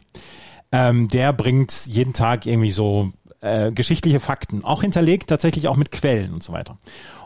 Ähm, 0.72 1.08
der 1.08 1.34
bringt 1.34 1.88
jeden 1.88 2.13
Tag 2.13 2.46
irgendwie 2.46 2.70
so 2.70 3.13
äh, 3.42 3.72
geschichtliche 3.72 4.20
Fakten, 4.20 4.63
auch 4.63 4.82
hinterlegt 4.82 5.30
tatsächlich 5.30 5.68
auch 5.70 5.75
mit 5.75 5.92
Quellen 5.92 6.34
und 6.34 6.44
so 6.44 6.54
weiter. 6.54 6.78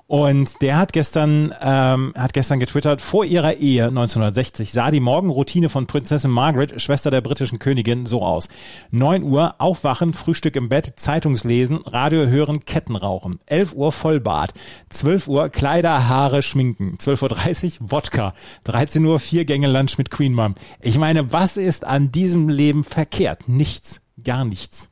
Und 0.06 0.62
der 0.62 0.78
hat 0.78 0.92
gestern, 0.92 1.54
ähm, 1.62 2.14
hat 2.18 2.34
gestern 2.34 2.60
getwittert, 2.60 3.02
vor 3.02 3.24
ihrer 3.24 3.56
Ehe 3.56 3.88
1960 3.88 4.74
sah 4.74 4.92
die 4.92 5.00
Morgenroutine 5.00 5.70
von 5.70 5.88
Prinzessin 5.88 6.30
Margaret, 6.30 6.82
Schwester 6.82 7.10
der 7.10 7.22
britischen 7.22 7.58
Königin, 7.58 8.06
so 8.06 8.22
aus. 8.22 8.50
9 8.92 9.24
Uhr 9.24 9.56
Aufwachen, 9.60 10.14
Frühstück 10.14 10.58
im 10.58 10.68
Bett, 10.68 10.94
Zeitungslesen, 10.98 11.78
Radio 11.86 12.28
hören, 12.28 12.66
Ketten 12.66 12.98
rauchen. 12.98 13.40
11 13.46 13.74
Uhr 13.76 13.92
Vollbad. 13.94 14.54
12 14.90 15.28
Uhr 15.30 15.50
Kleider, 15.50 16.10
Haare, 16.10 16.44
Schminken. 16.44 16.98
12.30 16.98 17.82
Uhr 17.82 17.92
Wodka. 17.92 18.34
13 18.66 19.06
Uhr 19.06 19.20
vier 19.20 19.46
Gänge 19.46 19.68
Lunch 19.68 19.98
mit 19.98 20.12
Queen 20.12 20.34
Mom. 20.34 20.56
Ich 20.82 20.98
meine, 20.98 21.32
was 21.32 21.56
ist 21.56 21.86
an 21.86 22.12
diesem 22.12 22.50
Leben 22.50 22.84
verkehrt? 22.84 23.48
Nichts. 23.48 24.02
Gar 24.22 24.44
nichts. 24.44 24.90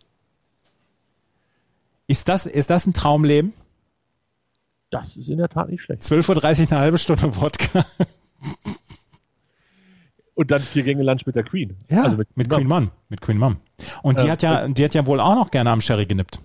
Ist 2.08 2.30
das, 2.30 2.46
ist 2.46 2.70
das 2.70 2.88
ein 2.88 2.94
Traumleben? 2.94 3.53
Das 4.91 5.17
ist 5.17 5.29
in 5.29 5.38
der 5.39 5.50
Tat 5.50 5.69
nicht 5.69 5.81
schlecht. 5.81 6.03
12.30 6.03 6.29
Uhr 6.65 6.71
eine 6.71 6.79
halbe 6.81 6.98
Stunde 7.00 7.36
Wodka. 7.41 7.83
Und 10.33 10.51
dann 10.51 10.62
vier 10.62 10.83
Gänge 10.83 11.03
Lunch 11.03 11.25
mit 11.25 11.36
der 11.36 11.43
Queen. 11.43 11.77
Ja, 11.89 12.03
also 12.03 12.17
mit, 12.17 12.50
Queen 12.50 12.67
Mom. 12.67 12.91
Mit 13.10 13.21
Queen 13.21 13.38
Mom. 13.38 13.57
Und 14.03 14.19
die 14.19 14.27
Äh, 14.27 14.31
hat 14.31 14.41
ja, 14.43 14.67
die 14.67 14.83
hat 14.83 14.93
ja 14.93 15.05
wohl 15.05 15.19
auch 15.19 15.36
noch 15.36 15.51
gerne 15.51 15.69
am 15.71 15.81
Sherry 15.81 16.05
genippt. 16.05 16.39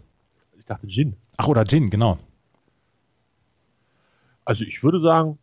Ich 0.59 0.65
dachte 0.65 0.87
Gin. 0.87 1.17
Ach, 1.37 1.49
oder 1.49 1.65
Gin, 1.65 1.91
genau. 1.91 2.19
Also 4.45 4.65
ich 4.65 4.83
würde 4.83 5.01
sagen, 5.01 5.39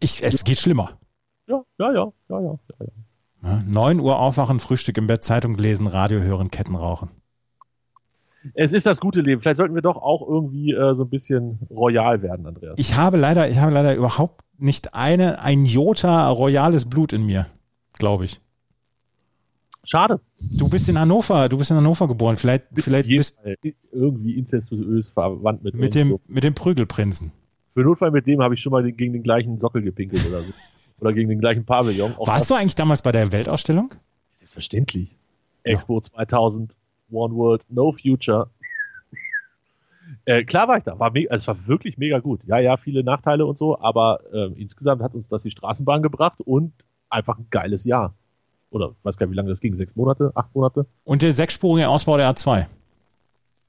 Ich, 0.00 0.22
es 0.22 0.44
geht 0.44 0.58
schlimmer. 0.58 0.98
ja, 1.46 1.62
ja, 1.78 1.92
ja, 1.92 2.12
ja, 2.28 2.40
ja, 2.40 2.40
ja. 2.40 2.58
ja. 2.80 2.86
Ja, 3.50 3.62
9 3.68 4.00
Uhr 4.00 4.18
aufwachen, 4.18 4.58
Frühstück 4.58 4.98
im 4.98 5.06
Bett, 5.06 5.22
Zeitung 5.22 5.56
lesen, 5.56 5.86
Radio 5.86 6.20
hören, 6.20 6.50
Ketten 6.50 6.74
rauchen. 6.74 7.10
Es 8.54 8.72
ist 8.72 8.86
das 8.86 9.00
gute 9.00 9.20
Leben. 9.20 9.40
Vielleicht 9.40 9.56
sollten 9.56 9.74
wir 9.74 9.82
doch 9.82 9.96
auch 9.96 10.26
irgendwie 10.26 10.72
äh, 10.72 10.94
so 10.94 11.04
ein 11.04 11.10
bisschen 11.10 11.58
royal 11.70 12.22
werden, 12.22 12.46
Andreas. 12.46 12.74
Ich 12.78 12.96
habe 12.96 13.16
leider, 13.16 13.48
ich 13.48 13.58
habe 13.58 13.72
leider 13.72 13.94
überhaupt 13.94 14.44
nicht 14.58 14.94
eine, 14.94 15.40
ein 15.40 15.64
Jota 15.64 16.28
royales 16.30 16.88
Blut 16.88 17.12
in 17.12 17.24
mir, 17.24 17.46
glaube 17.94 18.24
ich. 18.24 18.40
Schade. 19.84 20.20
Du 20.58 20.68
bist 20.68 20.88
in 20.88 20.98
Hannover, 20.98 21.48
du 21.48 21.56
bist 21.56 21.70
in 21.70 21.76
Hannover 21.78 22.08
geboren. 22.08 22.36
Vielleicht, 22.36 22.64
vielleicht 22.74 23.08
bist 23.08 23.38
irgendwie 23.90 24.36
incestuös 24.38 25.08
verwandt 25.08 25.64
mit, 25.64 25.74
mit 25.74 25.94
dem, 25.94 26.10
so. 26.10 26.20
mit 26.26 26.44
dem 26.44 26.54
Prügelprinzen. 26.54 27.32
Für 27.74 27.84
Notfall 27.84 28.10
mit 28.10 28.26
dem 28.26 28.42
habe 28.42 28.54
ich 28.54 28.60
schon 28.60 28.72
mal 28.72 28.82
gegen 28.92 29.12
den 29.12 29.22
gleichen 29.22 29.58
Sockel 29.58 29.82
gepinkelt 29.82 30.26
oder 30.28 30.40
so. 30.40 30.52
Oder 31.00 31.12
gegen 31.12 31.28
den 31.28 31.40
gleichen 31.40 31.64
Pavillon. 31.64 32.14
Auch 32.18 32.26
Warst 32.26 32.50
du 32.50 32.54
eigentlich 32.54 32.74
damals 32.74 33.02
bei 33.02 33.12
der 33.12 33.30
Weltausstellung? 33.30 33.94
Selbstverständlich. 34.38 35.16
Expo 35.62 36.00
2000, 36.00 36.76
One 37.10 37.34
World, 37.34 37.64
No 37.68 37.92
Future. 37.92 38.50
Äh, 40.24 40.44
klar 40.44 40.68
war 40.68 40.78
ich 40.78 40.84
da. 40.84 40.98
War 40.98 41.12
also 41.14 41.26
es 41.30 41.48
war 41.48 41.66
wirklich 41.66 41.98
mega 41.98 42.18
gut. 42.18 42.40
Ja, 42.46 42.58
ja, 42.58 42.76
viele 42.76 43.02
Nachteile 43.02 43.46
und 43.46 43.58
so, 43.58 43.78
aber 43.80 44.20
ähm, 44.32 44.54
insgesamt 44.56 45.02
hat 45.02 45.14
uns 45.14 45.28
das 45.28 45.42
die 45.42 45.50
Straßenbahn 45.50 46.02
gebracht 46.02 46.40
und 46.40 46.72
einfach 47.08 47.38
ein 47.38 47.46
geiles 47.50 47.84
Jahr. 47.84 48.14
Oder 48.70 48.94
weiß 49.02 49.16
gar 49.16 49.26
nicht, 49.26 49.32
wie 49.32 49.36
lange 49.36 49.48
das 49.48 49.60
ging. 49.60 49.76
Sechs 49.76 49.96
Monate, 49.96 50.32
acht 50.34 50.54
Monate? 50.54 50.86
Und 51.04 51.22
der 51.22 51.32
sechsspurige 51.32 51.88
Ausbau 51.88 52.16
der 52.16 52.30
A2. 52.30 52.66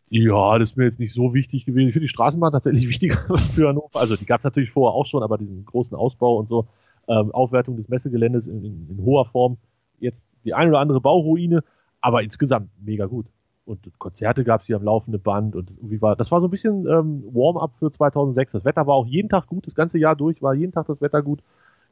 Ja, 0.10 0.58
das 0.58 0.72
ist 0.72 0.76
mir 0.76 0.86
jetzt 0.86 1.00
nicht 1.00 1.14
so 1.14 1.34
wichtig 1.34 1.66
gewesen. 1.66 1.88
Ich 1.88 1.94
finde 1.94 2.06
die 2.06 2.10
Straßenbahn 2.10 2.52
tatsächlich 2.52 2.88
wichtiger 2.90 3.16
für 3.38 3.70
Hannover. 3.70 4.00
Also 4.00 4.16
die 4.16 4.26
gab 4.26 4.40
es 4.40 4.44
natürlich 4.44 4.72
vorher 4.72 4.96
auch 4.96 5.06
schon, 5.06 5.24
aber 5.24 5.38
diesen 5.38 5.66
großen 5.66 5.96
Ausbau 5.96 6.38
und 6.38 6.50
so, 6.50 6.68
ähm, 7.08 7.32
Aufwertung 7.32 7.76
des 7.78 7.90
Messegeländes 7.90 8.48
in, 8.48 8.64
in, 8.64 8.88
in 8.90 9.04
hoher 9.04 9.26
Form. 9.26 9.58
Jetzt 10.00 10.38
die 10.46 10.54
ein 10.54 10.70
oder 10.70 10.80
andere 10.80 11.02
Bauruine, 11.02 11.64
aber 12.02 12.24
insgesamt 12.24 12.70
mega 12.84 13.06
gut. 13.06 13.26
Und 13.66 13.80
Konzerte 14.00 14.44
gab 14.44 14.62
es 14.62 14.68
hier 14.68 14.78
am 14.78 14.84
laufenden 14.84 15.22
Band 15.22 15.56
und 15.56 15.70
das, 15.70 16.02
war, 16.02 16.16
das 16.16 16.32
war 16.32 16.40
so 16.40 16.48
ein 16.48 16.52
bisschen 16.52 16.88
ähm, 16.88 17.24
Warm-up 17.32 17.72
für 17.78 17.92
2006. 17.92 18.54
Das 18.54 18.66
Wetter 18.66 18.88
war 18.88 18.96
auch 18.96 19.06
jeden 19.06 19.30
Tag 19.30 19.46
gut, 19.48 19.68
das 19.68 19.76
ganze 19.76 20.00
Jahr 20.00 20.16
durch 20.16 20.42
war 20.42 20.56
jeden 20.56 20.72
Tag 20.72 20.88
das 20.88 21.02
Wetter 21.02 21.22
gut. 21.22 21.42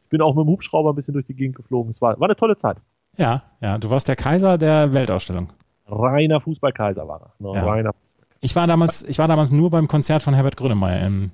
Ich 0.04 0.10
bin 0.10 0.22
auch 0.22 0.34
mit 0.36 0.46
dem 0.46 0.50
Hubschrauber 0.50 0.92
ein 0.92 0.96
bisschen 0.96 1.14
durch 1.14 1.28
die 1.28 1.36
Gegend 1.36 1.56
geflogen. 1.56 1.92
Es 1.92 2.02
war, 2.02 2.20
war 2.20 2.28
eine 2.28 2.36
tolle 2.36 2.58
Zeit. 2.58 2.78
Ja, 3.18 3.44
ja, 3.62 3.78
du 3.78 3.90
warst 3.90 4.08
der 4.08 4.16
Kaiser 4.16 4.58
der 4.58 4.94
Weltausstellung. 4.94 5.50
Reiner 5.86 6.42
Fußballkaiser 6.42 7.08
war 7.08 7.22
er. 7.22 7.32
Ne? 7.40 7.54
Ja. 7.54 7.66
Reiner 7.66 7.92
Ich 8.42 8.56
war 8.56 8.66
damals, 8.68 9.04
ich 9.04 9.20
war 9.20 9.28
damals 9.28 9.52
nur 9.52 9.70
beim 9.70 9.88
Konzert 9.88 10.24
von 10.24 10.34
Herbert 10.34 10.58
Grönemeyer 10.58 11.06
im, 11.06 11.32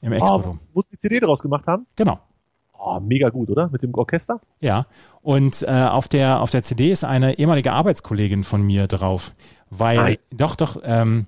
im 0.00 0.12
Oh, 0.12 0.14
Expo. 0.14 0.58
wo 0.74 0.82
sie 0.82 0.90
die 0.92 0.98
CD 0.98 1.20
draus 1.20 1.40
gemacht 1.42 1.66
haben? 1.66 1.86
Genau. 1.96 2.18
Oh, 2.84 2.98
mega 2.98 3.28
gut, 3.28 3.48
oder? 3.48 3.68
Mit 3.68 3.82
dem 3.82 3.94
Orchester? 3.94 4.40
Ja, 4.60 4.86
und 5.22 5.62
äh, 5.62 5.70
auf 5.70 6.08
der 6.08 6.40
auf 6.40 6.50
der 6.50 6.62
CD 6.62 6.90
ist 6.90 7.04
eine 7.04 7.38
ehemalige 7.38 7.72
Arbeitskollegin 7.72 8.42
von 8.42 8.62
mir 8.62 8.88
drauf, 8.88 9.34
weil 9.70 9.96
Nein. 9.96 10.16
doch 10.32 10.56
doch 10.56 10.76
ähm, 10.82 11.26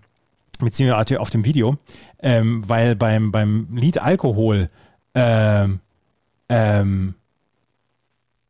beziehungsweise 0.58 1.20
auf 1.20 1.30
dem 1.30 1.44
Video, 1.44 1.76
ähm, 2.20 2.68
weil 2.68 2.96
beim 2.96 3.30
beim 3.30 3.68
Lied 3.70 3.98
Alkohol 3.98 4.68
ähm, 5.14 5.78
ähm, 6.48 7.14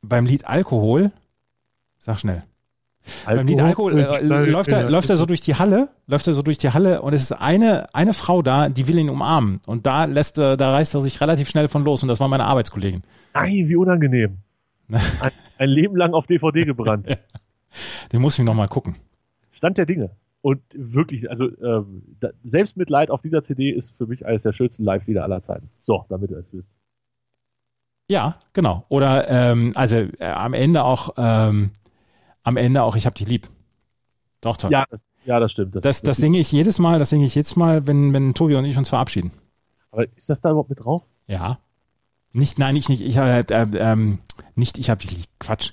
beim 0.01 0.25
Lied 0.25 0.47
Alkohol, 0.49 1.13
sag 1.99 2.21
schnell, 2.21 2.43
beim 3.27 3.47
Lied 3.47 3.61
Alkohol 3.61 3.99
äh, 3.99 4.23
läuft 4.23 4.73
er 4.73 4.91
läuft 4.91 5.11
er 5.11 5.17
so 5.17 5.27
durch 5.27 5.41
die 5.41 5.55
Halle, 5.55 5.89
läuft 6.07 6.27
er 6.27 6.35
so 6.35 6.43
durch 6.43 6.59
die 6.59 6.71
Halle 6.71 7.03
und 7.03 7.13
es 7.13 7.23
ist 7.23 7.33
eine 7.33 7.87
eine 7.95 8.15
Frau 8.15 8.43
da, 8.43 8.69
die 8.69 8.89
will 8.89 8.99
ihn 8.99 9.11
umarmen 9.11 9.61
und 9.67 9.87
da 9.87 10.05
lässt 10.05 10.39
er, 10.39 10.57
da 10.57 10.73
reißt 10.73 10.95
er 10.95 11.03
sich 11.03 11.21
relativ 11.21 11.49
schnell 11.49 11.69
von 11.69 11.85
los 11.85 12.03
und 12.03 12.09
das 12.09 12.21
war 12.21 12.29
meine 12.29 12.45
Arbeitskollegin. 12.45 13.03
Nein, 13.35 13.69
wie 13.69 13.77
unangenehm. 13.77 14.39
Ein, 14.89 15.31
ein 15.59 15.69
Leben 15.69 15.97
lang 15.97 16.13
auf 16.13 16.27
DVD 16.27 16.65
gebrannt. 16.65 17.07
Den 18.13 18.21
muss 18.21 18.39
ich 18.39 18.45
noch 18.45 18.55
mal 18.55 18.69
gucken. 18.69 18.97
Stand 19.53 19.79
der 19.79 19.87
Dinge. 19.87 20.11
Und 20.43 20.61
wirklich, 20.75 21.31
also 21.31 21.49
ähm, 21.63 22.03
da, 22.21 22.29
Selbstmitleid 22.43 23.11
auf 23.11 23.23
dieser 23.23 23.43
CD 23.43 23.71
ist 23.71 23.97
für 23.97 24.07
mich 24.07 24.27
eines 24.27 24.43
der 24.43 24.53
schönsten 24.53 24.85
Live-Lieder 24.85 25.23
aller 25.23 25.43
Zeiten. 25.43 25.71
So, 25.81 26.05
damit 26.11 26.31
ihr 26.31 26.37
es 26.37 26.53
wisst. 26.53 26.71
Ja, 28.11 28.37
genau. 28.53 28.85
Oder 28.91 29.27
ähm, 29.31 29.73
also 29.75 29.97
äh, 29.97 30.27
am 30.27 30.53
Ende 30.53 30.85
auch, 30.85 31.15
ähm, 31.17 31.71
am 32.45 32.57
Ende 32.57 32.83
auch 32.83 32.95
Ich 32.95 33.07
hab 33.07 33.15
dich 33.17 33.27
lieb. 33.27 33.49
Doch, 34.41 34.57
toll. 34.57 34.71
Ja, 34.71 34.87
ja 35.25 35.41
das 35.41 35.51
stimmt. 35.51 35.75
Das, 35.75 35.83
das, 35.83 36.03
das 36.03 36.17
singe 36.19 36.39
ich 36.39 36.53
jedes 36.53 36.79
Mal, 36.79 36.99
das 36.99 37.11
singe 37.11 37.25
ich 37.25 37.35
jetzt 37.35 37.57
Mal, 37.57 37.87
wenn, 37.89 38.13
wenn 38.13 38.35
Tobi 38.35 38.55
und 38.55 38.65
ich 38.65 38.77
uns 38.79 38.91
verabschieden. 38.91 39.33
Aber 39.91 40.07
ist 40.17 40.31
das 40.31 40.41
da 40.41 40.51
überhaupt 40.51 40.71
mit 40.71 40.85
drauf? 40.85 41.03
Ja. 41.27 41.59
Nicht, 42.33 42.59
nein, 42.59 42.75
nicht, 42.75 42.89
nicht, 42.89 43.01
ich 43.01 43.17
habe, 43.19 43.45
äh, 43.49 43.67
ähm, 43.79 44.19
nicht, 44.55 44.79
ich 44.79 44.91
hab 44.91 44.99
dich 44.99 45.13
lieb. 45.13 45.27
Quatsch. 45.39 45.73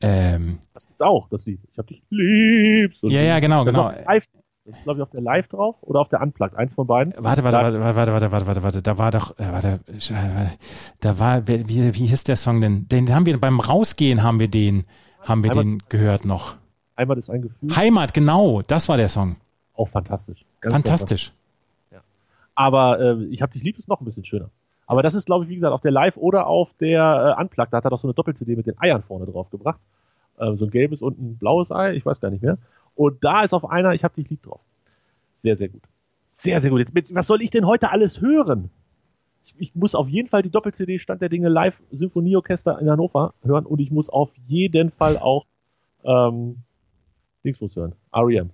Ähm, 0.00 0.60
das 0.74 0.84
ist 0.84 1.02
auch, 1.02 1.28
das 1.28 1.44
Lied. 1.44 1.60
Ich 1.70 1.78
hab 1.78 1.86
dich 1.88 2.02
lieb. 2.08 2.94
So 2.94 3.08
ja, 3.08 3.20
ja, 3.20 3.40
genau, 3.40 3.64
das 3.64 3.74
genau. 3.74 3.88
Ist 3.88 4.06
live, 4.06 4.24
ist, 4.64 4.84
glaube 4.84 4.98
ich, 4.98 5.02
auf 5.02 5.10
der 5.10 5.22
Live 5.22 5.48
drauf 5.48 5.76
oder 5.80 6.00
auf 6.00 6.08
der 6.08 6.20
Unplugged. 6.20 6.56
Eins 6.56 6.74
von 6.74 6.86
beiden. 6.86 7.14
Warte, 7.16 7.42
warte, 7.42 7.56
warte, 7.56 7.80
warte, 7.80 8.12
warte, 8.12 8.32
warte, 8.32 8.46
warte, 8.46 8.62
warte. 8.62 8.82
Da 8.82 8.98
war 8.98 9.10
doch, 9.10 9.36
äh, 9.38 9.50
warte, 9.50 9.80
warte, 9.86 10.14
äh, 10.14 10.46
da 11.00 11.18
war, 11.18 11.48
wie, 11.48 11.66
wie 11.68 12.06
hieß 12.06 12.24
der 12.24 12.36
Song 12.36 12.60
denn? 12.60 12.86
Den 12.86 13.12
haben 13.12 13.26
wir 13.26 13.40
beim 13.40 13.60
Rausgehen 13.60 14.22
haben 14.22 14.38
wir 14.38 14.48
den 14.48 14.84
haben 15.22 15.42
wir 15.44 15.50
Heimat- 15.50 15.64
den 15.64 15.82
gehört 15.88 16.24
noch. 16.24 16.56
Heimat 16.96 17.18
ist 17.18 17.30
ein 17.30 17.42
Gefühl. 17.42 17.76
Heimat, 17.76 18.14
genau, 18.14 18.62
das 18.62 18.88
war 18.88 18.96
der 18.96 19.08
Song. 19.08 19.36
Auch 19.74 19.88
fantastisch. 19.88 20.44
Ganz 20.60 20.74
Fantastisch. 20.74 21.32
Aber 22.54 22.98
äh, 22.98 23.24
ich 23.26 23.40
hab 23.40 23.52
dich 23.52 23.62
lieb 23.62 23.78
ist 23.78 23.86
noch 23.88 24.00
ein 24.00 24.04
bisschen 24.04 24.24
schöner. 24.24 24.50
Aber 24.88 25.02
das 25.04 25.14
ist, 25.14 25.26
glaube 25.26 25.44
ich, 25.44 25.50
wie 25.50 25.54
gesagt, 25.54 25.72
auf 25.72 25.80
der 25.80 25.92
Live 25.92 26.16
oder 26.16 26.48
auf 26.48 26.72
der 26.80 27.36
äh, 27.38 27.40
Unplugged. 27.40 27.72
Da 27.72 27.76
hat 27.76 27.84
er 27.84 27.90
doch 27.90 28.00
so 28.00 28.08
eine 28.08 28.14
Doppel-CD 28.14 28.56
mit 28.56 28.66
den 28.66 28.76
Eiern 28.80 29.04
vorne 29.04 29.26
drauf 29.26 29.48
gebracht. 29.50 29.78
Äh, 30.38 30.56
so 30.56 30.64
ein 30.64 30.70
gelbes 30.72 31.00
und 31.00 31.20
ein 31.20 31.36
blaues 31.36 31.70
Ei, 31.70 31.94
ich 31.94 32.04
weiß 32.04 32.20
gar 32.20 32.30
nicht 32.30 32.42
mehr. 32.42 32.58
Und 32.96 33.22
da 33.22 33.42
ist 33.44 33.54
auf 33.54 33.70
einer, 33.70 33.94
ich 33.94 34.02
hab 34.02 34.14
dich 34.16 34.28
lieb 34.28 34.42
drauf. 34.42 34.60
Sehr, 35.36 35.56
sehr 35.56 35.68
gut. 35.68 35.82
Sehr, 36.26 36.58
sehr 36.58 36.70
gut. 36.72 36.80
Jetzt, 36.80 36.94
mit, 36.94 37.14
was 37.14 37.28
soll 37.28 37.42
ich 37.42 37.50
denn 37.50 37.64
heute 37.64 37.90
alles 37.92 38.20
hören? 38.20 38.70
Ich, 39.48 39.54
ich 39.58 39.74
muss 39.74 39.94
auf 39.94 40.08
jeden 40.08 40.28
Fall 40.28 40.42
die 40.42 40.50
Doppel-CD 40.50 40.98
Stand 40.98 41.22
der 41.22 41.28
Dinge 41.28 41.48
Live 41.48 41.82
Symphonieorchester 41.90 42.78
in 42.78 42.90
Hannover 42.90 43.34
hören 43.42 43.66
und 43.66 43.80
ich 43.80 43.90
muss 43.90 44.08
auf 44.08 44.30
jeden 44.44 44.90
Fall 44.90 45.18
auch 45.18 45.46
ähm, 46.04 46.58
Dingsbus 47.44 47.76
hören. 47.76 47.94
R.E.M. 48.12 48.50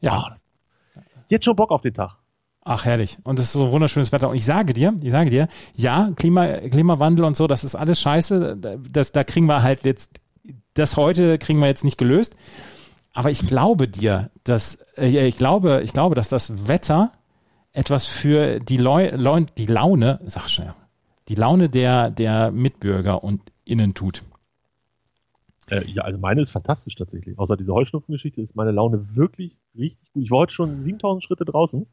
Ja. 0.00 0.12
Ah, 0.12 0.30
das, 0.30 0.44
jetzt 1.28 1.44
schon 1.44 1.56
Bock 1.56 1.70
auf 1.70 1.82
den 1.82 1.94
Tag. 1.94 2.18
Ach, 2.64 2.84
herrlich. 2.84 3.18
Und 3.24 3.38
es 3.38 3.46
ist 3.46 3.52
so 3.54 3.72
wunderschönes 3.72 4.12
Wetter. 4.12 4.28
Und 4.28 4.36
ich 4.36 4.44
sage 4.44 4.72
dir, 4.72 4.94
ich 5.02 5.10
sage 5.10 5.30
dir, 5.30 5.48
ja, 5.74 6.12
Klima, 6.14 6.46
Klimawandel 6.60 7.24
und 7.24 7.36
so, 7.36 7.46
das 7.48 7.64
ist 7.64 7.74
alles 7.74 8.00
scheiße. 8.00 8.56
Das, 8.90 9.10
da 9.12 9.24
kriegen 9.24 9.46
wir 9.46 9.62
halt 9.62 9.84
jetzt, 9.84 10.20
das 10.74 10.96
heute 10.96 11.38
kriegen 11.38 11.58
wir 11.58 11.66
jetzt 11.66 11.84
nicht 11.84 11.98
gelöst. 11.98 12.36
Aber 13.12 13.30
ich 13.30 13.46
glaube 13.46 13.88
dir, 13.88 14.30
dass, 14.44 14.78
äh, 14.96 15.26
ich 15.26 15.36
glaube, 15.36 15.82
ich 15.84 15.92
glaube, 15.92 16.14
dass 16.14 16.28
das 16.28 16.68
Wetter 16.68 17.12
etwas 17.72 18.06
für 18.06 18.60
die, 18.60 18.76
Leu, 18.76 19.10
Leu, 19.16 19.44
die 19.56 19.66
Laune, 19.66 20.20
sag 20.26 20.48
schnell, 20.48 20.74
die 21.28 21.34
Laune 21.34 21.68
der, 21.68 22.10
der 22.10 22.50
Mitbürger 22.50 23.22
und 23.24 23.40
Innen 23.64 23.94
tut. 23.94 24.22
Äh, 25.70 25.84
ja, 25.88 26.02
also 26.02 26.18
meine 26.18 26.40
ist 26.42 26.50
fantastisch 26.50 26.96
tatsächlich. 26.96 27.38
Außer 27.38 27.56
diese 27.56 27.72
Heuschnupfengeschichte 27.72 28.40
ist 28.42 28.56
meine 28.56 28.72
Laune 28.72 29.16
wirklich 29.16 29.56
richtig 29.76 30.12
gut. 30.12 30.22
Ich 30.24 30.30
war 30.30 30.40
heute 30.40 30.52
schon 30.54 30.82
7000 30.82 31.22
Schritte 31.24 31.44
draußen. 31.44 31.86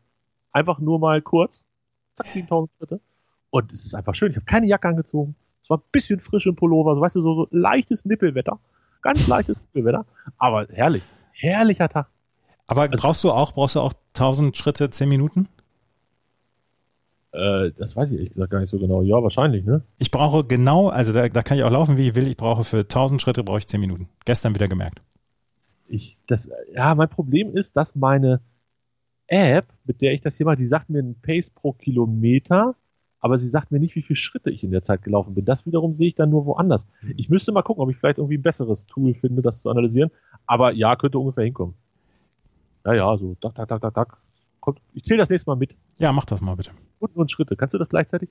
Einfach 0.52 0.80
nur 0.80 1.00
mal 1.00 1.22
kurz. 1.22 1.66
Zack, 2.16 2.28
7000 2.34 2.72
Schritte. 2.78 3.00
Und 3.52 3.72
es 3.72 3.86
ist 3.86 3.94
einfach 3.94 4.16
schön. 4.16 4.32
Ich 4.32 4.36
habe 4.38 4.46
keine 4.46 4.66
Jacke 4.68 4.88
angezogen. 4.88 5.36
Es 5.64 5.70
war 5.70 5.78
ein 5.78 5.84
bisschen 5.92 6.20
frisch 6.20 6.48
im 6.48 6.56
Pullover. 6.56 6.96
So, 6.96 7.02
weißt 7.02 7.16
du, 7.18 7.22
so, 7.22 7.36
so 7.36 7.48
leichtes 7.52 8.06
Nippelwetter. 8.06 8.60
Ganz 9.02 9.28
leichtes 9.28 9.58
Nippelwetter. 9.74 10.06
Aber 10.38 10.66
herrlich. 10.72 11.04
Herrlicher 11.32 11.88
Tag. 11.90 12.10
Aber 12.68 12.82
Also- 12.82 13.02
brauchst 13.02 13.24
du 13.24 13.32
auch, 13.32 13.54
brauchst 13.54 13.76
du 13.76 13.80
auch 13.82 13.94
1000 14.16 14.58
Schritte, 14.58 14.90
10 14.90 15.08
Minuten? 15.08 15.48
Äh, 17.32 17.72
das 17.78 17.96
weiß 17.96 18.12
ich 18.12 18.18
ehrlich 18.18 18.34
gesagt 18.34 18.52
gar 18.52 18.60
nicht 18.60 18.70
so 18.70 18.80
genau. 18.80 19.02
Ja, 19.02 19.22
wahrscheinlich, 19.22 19.66
ne? 19.66 19.84
Ich 19.98 20.12
brauche 20.12 20.44
genau, 20.44 20.90
also 20.90 21.14
da, 21.14 21.30
da 21.30 21.44
kann 21.44 21.58
ich 21.58 21.64
auch 21.64 21.72
laufen, 21.72 21.98
wie 21.98 22.10
ich 22.10 22.16
will. 22.16 22.28
Ich 22.28 22.38
brauche 22.38 22.64
für 22.64 22.80
1000 22.80 23.22
Schritte 23.22 23.44
brauche 23.44 23.60
ich 23.60 23.68
10 23.68 23.80
Minuten. 23.80 24.10
Gestern 24.26 24.56
wieder 24.56 24.68
gemerkt. 24.68 25.02
Ich, 25.88 26.20
das, 26.28 26.50
ja, 26.74 26.94
mein 26.96 27.10
Problem 27.10 27.56
ist, 27.56 27.78
dass 27.78 27.96
meine 27.96 28.42
App, 29.28 29.68
mit 29.86 30.02
der 30.02 30.14
ich 30.14 30.22
das 30.22 30.38
hier 30.38 30.46
mache, 30.46 30.58
die 30.58 30.66
sagt 30.66 30.90
mir 30.90 31.00
einen 31.00 31.20
Pace 31.22 31.50
pro 31.52 31.74
Kilometer, 31.74 32.76
aber 33.20 33.38
sie 33.38 33.48
sagt 33.48 33.72
mir 33.72 33.80
nicht, 33.80 33.96
wie 33.96 34.02
viele 34.02 34.18
Schritte 34.18 34.50
ich 34.50 34.64
in 34.64 34.72
der 34.72 34.84
Zeit 34.84 35.04
gelaufen 35.04 35.36
bin. 35.36 35.46
Das 35.46 35.66
wiederum 35.66 35.94
sehe 35.94 36.08
ich 36.08 36.16
dann 36.16 36.30
nur 36.30 36.46
woanders. 36.46 36.88
Ich 37.16 37.30
müsste 37.30 37.52
mal 37.52 37.62
gucken, 37.62 37.84
ob 37.84 37.90
ich 37.92 37.98
vielleicht 37.98 38.18
irgendwie 38.18 38.38
ein 38.38 38.44
besseres 38.44 38.86
Tool 38.86 39.14
finde, 39.14 39.42
das 39.42 39.62
zu 39.62 39.70
analysieren. 39.70 40.10
Aber 40.48 40.72
ja, 40.72 40.96
könnte 40.96 41.20
ungefähr 41.20 41.44
hinkommen. 41.44 41.76
Ja, 42.86 42.94
ja, 42.94 43.18
so, 43.18 43.36
tak, 43.36 43.56
tak, 43.56 43.68
tak, 43.68 43.82
tak, 43.82 43.94
tak. 43.94 44.18
Kommt, 44.60 44.82
ich 44.94 45.04
zähle 45.04 45.20
das 45.20 45.30
nächste 45.30 45.50
Mal 45.50 45.56
mit. 45.56 45.76
Ja, 45.98 46.12
mach 46.12 46.26
das 46.26 46.42
mal 46.42 46.56
bitte. 46.56 46.72
Sekunden 46.94 47.20
und 47.20 47.32
Schritte. 47.32 47.56
Kannst 47.56 47.74
du 47.74 47.78
das 47.78 47.90
gleichzeitig? 47.90 48.30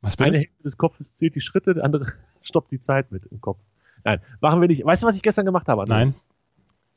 Was 0.00 0.18
Eine 0.18 0.32
bitte? 0.32 0.38
Hälfte 0.38 0.62
des 0.62 0.76
Kopfes 0.76 1.14
zählt 1.14 1.34
die 1.34 1.40
Schritte, 1.40 1.74
der 1.74 1.84
andere 1.84 2.06
stoppt 2.42 2.70
die 2.70 2.80
Zeit 2.80 3.12
mit 3.12 3.26
im 3.26 3.40
Kopf. 3.40 3.58
Nein, 4.04 4.20
machen 4.40 4.60
wir 4.60 4.68
nicht. 4.68 4.84
Weißt 4.84 5.02
du, 5.02 5.06
was 5.06 5.16
ich 5.16 5.22
gestern 5.22 5.46
gemacht 5.46 5.66
habe? 5.68 5.82
André? 5.82 5.88
Nein. 5.88 6.14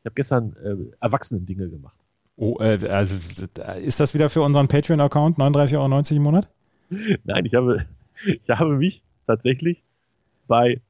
Ich 0.01 0.05
habe 0.05 0.15
gestern 0.15 0.55
äh, 0.57 0.75
Erwachsenen-Dinge 0.99 1.69
gemacht. 1.69 1.97
Oh, 2.35 2.57
äh, 2.59 2.79
also 2.87 3.15
ist 3.81 3.99
das 3.99 4.13
wieder 4.13 4.29
für 4.29 4.41
unseren 4.41 4.67
Patreon-Account 4.67 5.37
39,90 5.37 5.77
Euro 5.77 6.15
im 6.15 6.21
Monat? 6.23 6.49
Nein, 7.23 7.45
ich 7.45 7.55
habe, 7.55 7.85
ich 8.25 8.49
habe 8.49 8.77
mich 8.77 9.03
tatsächlich 9.25 9.83
bei 10.47 10.81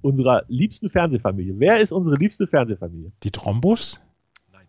unserer 0.00 0.44
liebsten 0.48 0.88
Fernsehfamilie. 0.88 1.54
Wer 1.58 1.80
ist 1.80 1.92
unsere 1.92 2.16
liebste 2.16 2.46
Fernsehfamilie? 2.46 3.12
Die 3.22 3.30
Trombus? 3.30 4.00
Nein. 4.52 4.66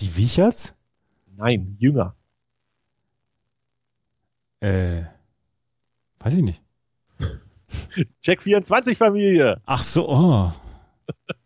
Die 0.00 0.16
Wicherts? 0.16 0.76
Nein, 1.36 1.76
jünger. 1.78 2.14
Äh, 4.60 5.02
weiß 6.20 6.34
ich 6.34 6.42
nicht. 6.42 6.62
Check 8.22 8.42
24 8.42 8.96
Familie. 8.96 9.60
Ach 9.66 9.82
so, 9.82 10.08
oh. 10.08 10.52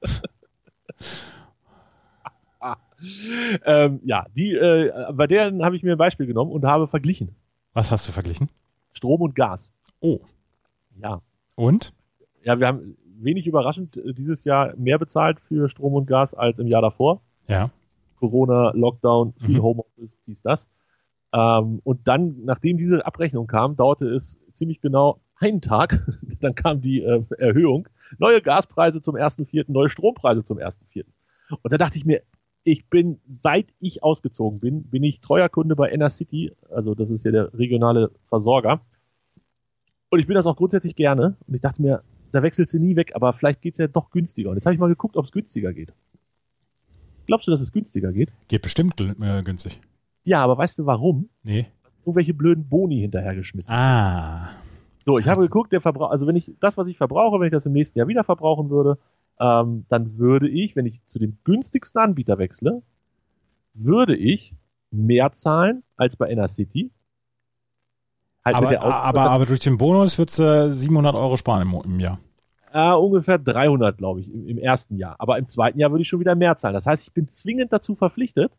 Ähm, 3.64 4.00
ja, 4.04 4.26
die, 4.34 4.54
äh, 4.54 5.12
bei 5.12 5.26
deren 5.26 5.64
habe 5.64 5.76
ich 5.76 5.82
mir 5.82 5.92
ein 5.92 5.98
Beispiel 5.98 6.26
genommen 6.26 6.50
und 6.50 6.64
habe 6.64 6.88
verglichen. 6.88 7.34
Was 7.74 7.90
hast 7.90 8.08
du 8.08 8.12
verglichen? 8.12 8.48
Strom 8.92 9.20
und 9.20 9.34
Gas. 9.34 9.72
Oh. 10.00 10.20
Ja. 11.00 11.20
Und? 11.54 11.92
Ja, 12.42 12.58
wir 12.58 12.66
haben 12.66 12.96
wenig 13.18 13.46
überraschend 13.46 13.96
äh, 13.96 14.14
dieses 14.14 14.44
Jahr 14.44 14.74
mehr 14.76 14.98
bezahlt 14.98 15.40
für 15.40 15.68
Strom 15.68 15.94
und 15.94 16.06
Gas 16.06 16.34
als 16.34 16.58
im 16.58 16.66
Jahr 16.66 16.82
davor. 16.82 17.20
Ja. 17.48 17.70
Corona, 18.16 18.72
Lockdown, 18.74 19.34
viel 19.44 19.58
Mhm. 19.58 19.62
Homeoffice, 19.62 20.10
dies, 20.26 20.40
das. 20.42 20.68
Ähm, 21.32 21.80
und 21.84 22.08
dann, 22.08 22.44
nachdem 22.44 22.78
diese 22.78 23.04
Abrechnung 23.04 23.46
kam, 23.46 23.76
dauerte 23.76 24.08
es 24.08 24.38
ziemlich 24.52 24.80
genau 24.80 25.20
einen 25.36 25.60
Tag. 25.60 26.06
dann 26.40 26.54
kam 26.54 26.80
die 26.80 27.02
äh, 27.02 27.22
Erhöhung. 27.38 27.88
Neue 28.18 28.40
Gaspreise 28.40 29.00
zum 29.00 29.16
1.4., 29.16 29.64
neue 29.68 29.90
Strompreise 29.90 30.44
zum 30.44 30.58
1.4. 30.58 31.04
Und 31.62 31.72
da 31.72 31.78
dachte 31.78 31.98
ich 31.98 32.04
mir, 32.04 32.22
ich 32.64 32.88
bin, 32.88 33.20
seit 33.28 33.66
ich 33.78 34.02
ausgezogen 34.02 34.58
bin, 34.58 34.84
bin 34.84 35.04
ich 35.04 35.20
treuer 35.20 35.48
Kunde 35.48 35.76
bei 35.76 35.90
Enercity, 35.90 36.52
also 36.68 36.94
das 36.94 37.10
ist 37.10 37.24
ja 37.24 37.30
der 37.30 37.54
regionale 37.54 38.10
Versorger. 38.28 38.80
Und 40.10 40.18
ich 40.18 40.26
bin 40.26 40.34
das 40.34 40.46
auch 40.46 40.56
grundsätzlich 40.56 40.96
gerne. 40.96 41.36
Und 41.46 41.54
ich 41.54 41.60
dachte 41.60 41.80
mir, 41.80 42.02
da 42.32 42.42
wechselst 42.42 42.74
du 42.74 42.78
nie 42.78 42.96
weg, 42.96 43.12
aber 43.14 43.32
vielleicht 43.32 43.62
geht's 43.62 43.78
ja 43.78 43.86
doch 43.86 44.10
günstiger. 44.10 44.50
Und 44.50 44.56
jetzt 44.56 44.66
habe 44.66 44.74
ich 44.74 44.80
mal 44.80 44.88
geguckt, 44.88 45.16
ob 45.16 45.24
es 45.24 45.32
günstiger 45.32 45.72
geht. 45.72 45.92
Glaubst 47.26 47.46
du, 47.46 47.50
dass 47.50 47.60
es 47.60 47.72
günstiger 47.72 48.12
geht? 48.12 48.32
Geht 48.48 48.62
bestimmt 48.62 49.00
äh, 49.00 49.42
günstig. 49.42 49.80
Ja, 50.24 50.42
aber 50.42 50.58
weißt 50.58 50.78
du 50.78 50.86
warum? 50.86 51.28
Nee. 51.42 51.66
Irgendwelche 52.04 52.34
blöden 52.34 52.68
Boni 52.68 53.00
hinterhergeschmissen. 53.00 53.74
Ah. 53.74 54.48
So, 55.04 55.18
ich 55.18 55.28
habe 55.28 55.42
geguckt, 55.42 55.72
der 55.72 55.80
Verbrauch, 55.80 56.10
also 56.10 56.26
wenn 56.26 56.36
ich 56.36 56.52
das, 56.58 56.76
was 56.76 56.88
ich 56.88 56.96
verbrauche, 56.96 57.38
wenn 57.38 57.46
ich 57.46 57.52
das 57.52 57.66
im 57.66 57.72
nächsten 57.72 57.98
Jahr 57.98 58.08
wieder 58.08 58.24
verbrauchen 58.24 58.70
würde, 58.70 58.98
ähm, 59.38 59.86
dann 59.88 60.18
würde 60.18 60.48
ich, 60.48 60.74
wenn 60.76 60.86
ich 60.86 61.04
zu 61.06 61.18
dem 61.18 61.38
günstigsten 61.44 62.00
Anbieter 62.00 62.38
wechsle, 62.38 62.82
würde 63.74 64.16
ich 64.16 64.54
mehr 64.90 65.32
zahlen 65.32 65.82
als 65.96 66.16
bei 66.16 66.28
Enercity. 66.28 66.90
Halt 68.44 68.56
Aber, 68.56 68.80
aber, 68.80 69.30
aber 69.30 69.46
durch 69.46 69.60
den 69.60 69.76
Bonus 69.76 70.18
wird's 70.18 70.38
äh, 70.38 70.70
700 70.70 71.14
Euro 71.14 71.36
sparen 71.36 71.62
im, 71.62 71.82
im 71.84 72.00
Jahr. 72.00 72.18
Äh, 72.76 72.92
ungefähr 72.92 73.38
300, 73.38 73.96
glaube 73.96 74.20
ich, 74.20 74.30
im, 74.30 74.46
im 74.46 74.58
ersten 74.58 74.96
Jahr. 74.96 75.16
Aber 75.18 75.38
im 75.38 75.48
zweiten 75.48 75.78
Jahr 75.78 75.90
würde 75.92 76.02
ich 76.02 76.08
schon 76.08 76.20
wieder 76.20 76.34
mehr 76.34 76.58
zahlen. 76.58 76.74
Das 76.74 76.84
heißt, 76.84 77.08
ich 77.08 77.14
bin 77.14 77.26
zwingend 77.26 77.72
dazu 77.72 77.94
verpflichtet, 77.94 78.52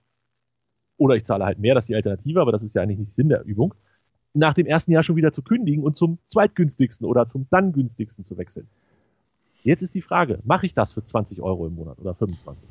oder 0.98 1.16
ich 1.16 1.24
zahle 1.24 1.46
halt 1.46 1.60
mehr, 1.60 1.76
das 1.76 1.84
ist 1.84 1.90
die 1.90 1.96
Alternative, 1.96 2.42
aber 2.42 2.52
das 2.52 2.64
ist 2.64 2.74
ja 2.74 2.82
eigentlich 2.82 2.98
nicht 2.98 3.14
Sinn 3.14 3.30
der 3.30 3.44
Übung, 3.46 3.76
nach 4.34 4.56
dem 4.56 4.66
ersten 4.66 4.92
Jahr 4.92 5.04
schon 5.04 5.18
wieder 5.18 5.34
zu 5.34 5.44
kündigen 5.44 5.84
und 5.84 5.98
zum 5.98 6.18
zweitgünstigsten 6.26 7.06
oder 7.06 7.28
zum 7.28 7.46
dann 7.52 7.74
günstigsten 7.74 8.26
zu 8.26 8.40
wechseln. 8.40 8.68
Jetzt 9.62 9.84
ist 9.84 9.94
die 9.94 10.02
Frage, 10.02 10.40
mache 10.46 10.66
ich 10.66 10.74
das 10.74 10.94
für 10.94 11.06
20 11.06 11.44
Euro 11.44 11.68
im 11.68 11.76
Monat 11.76 12.00
oder 12.00 12.16
25? 12.16 12.68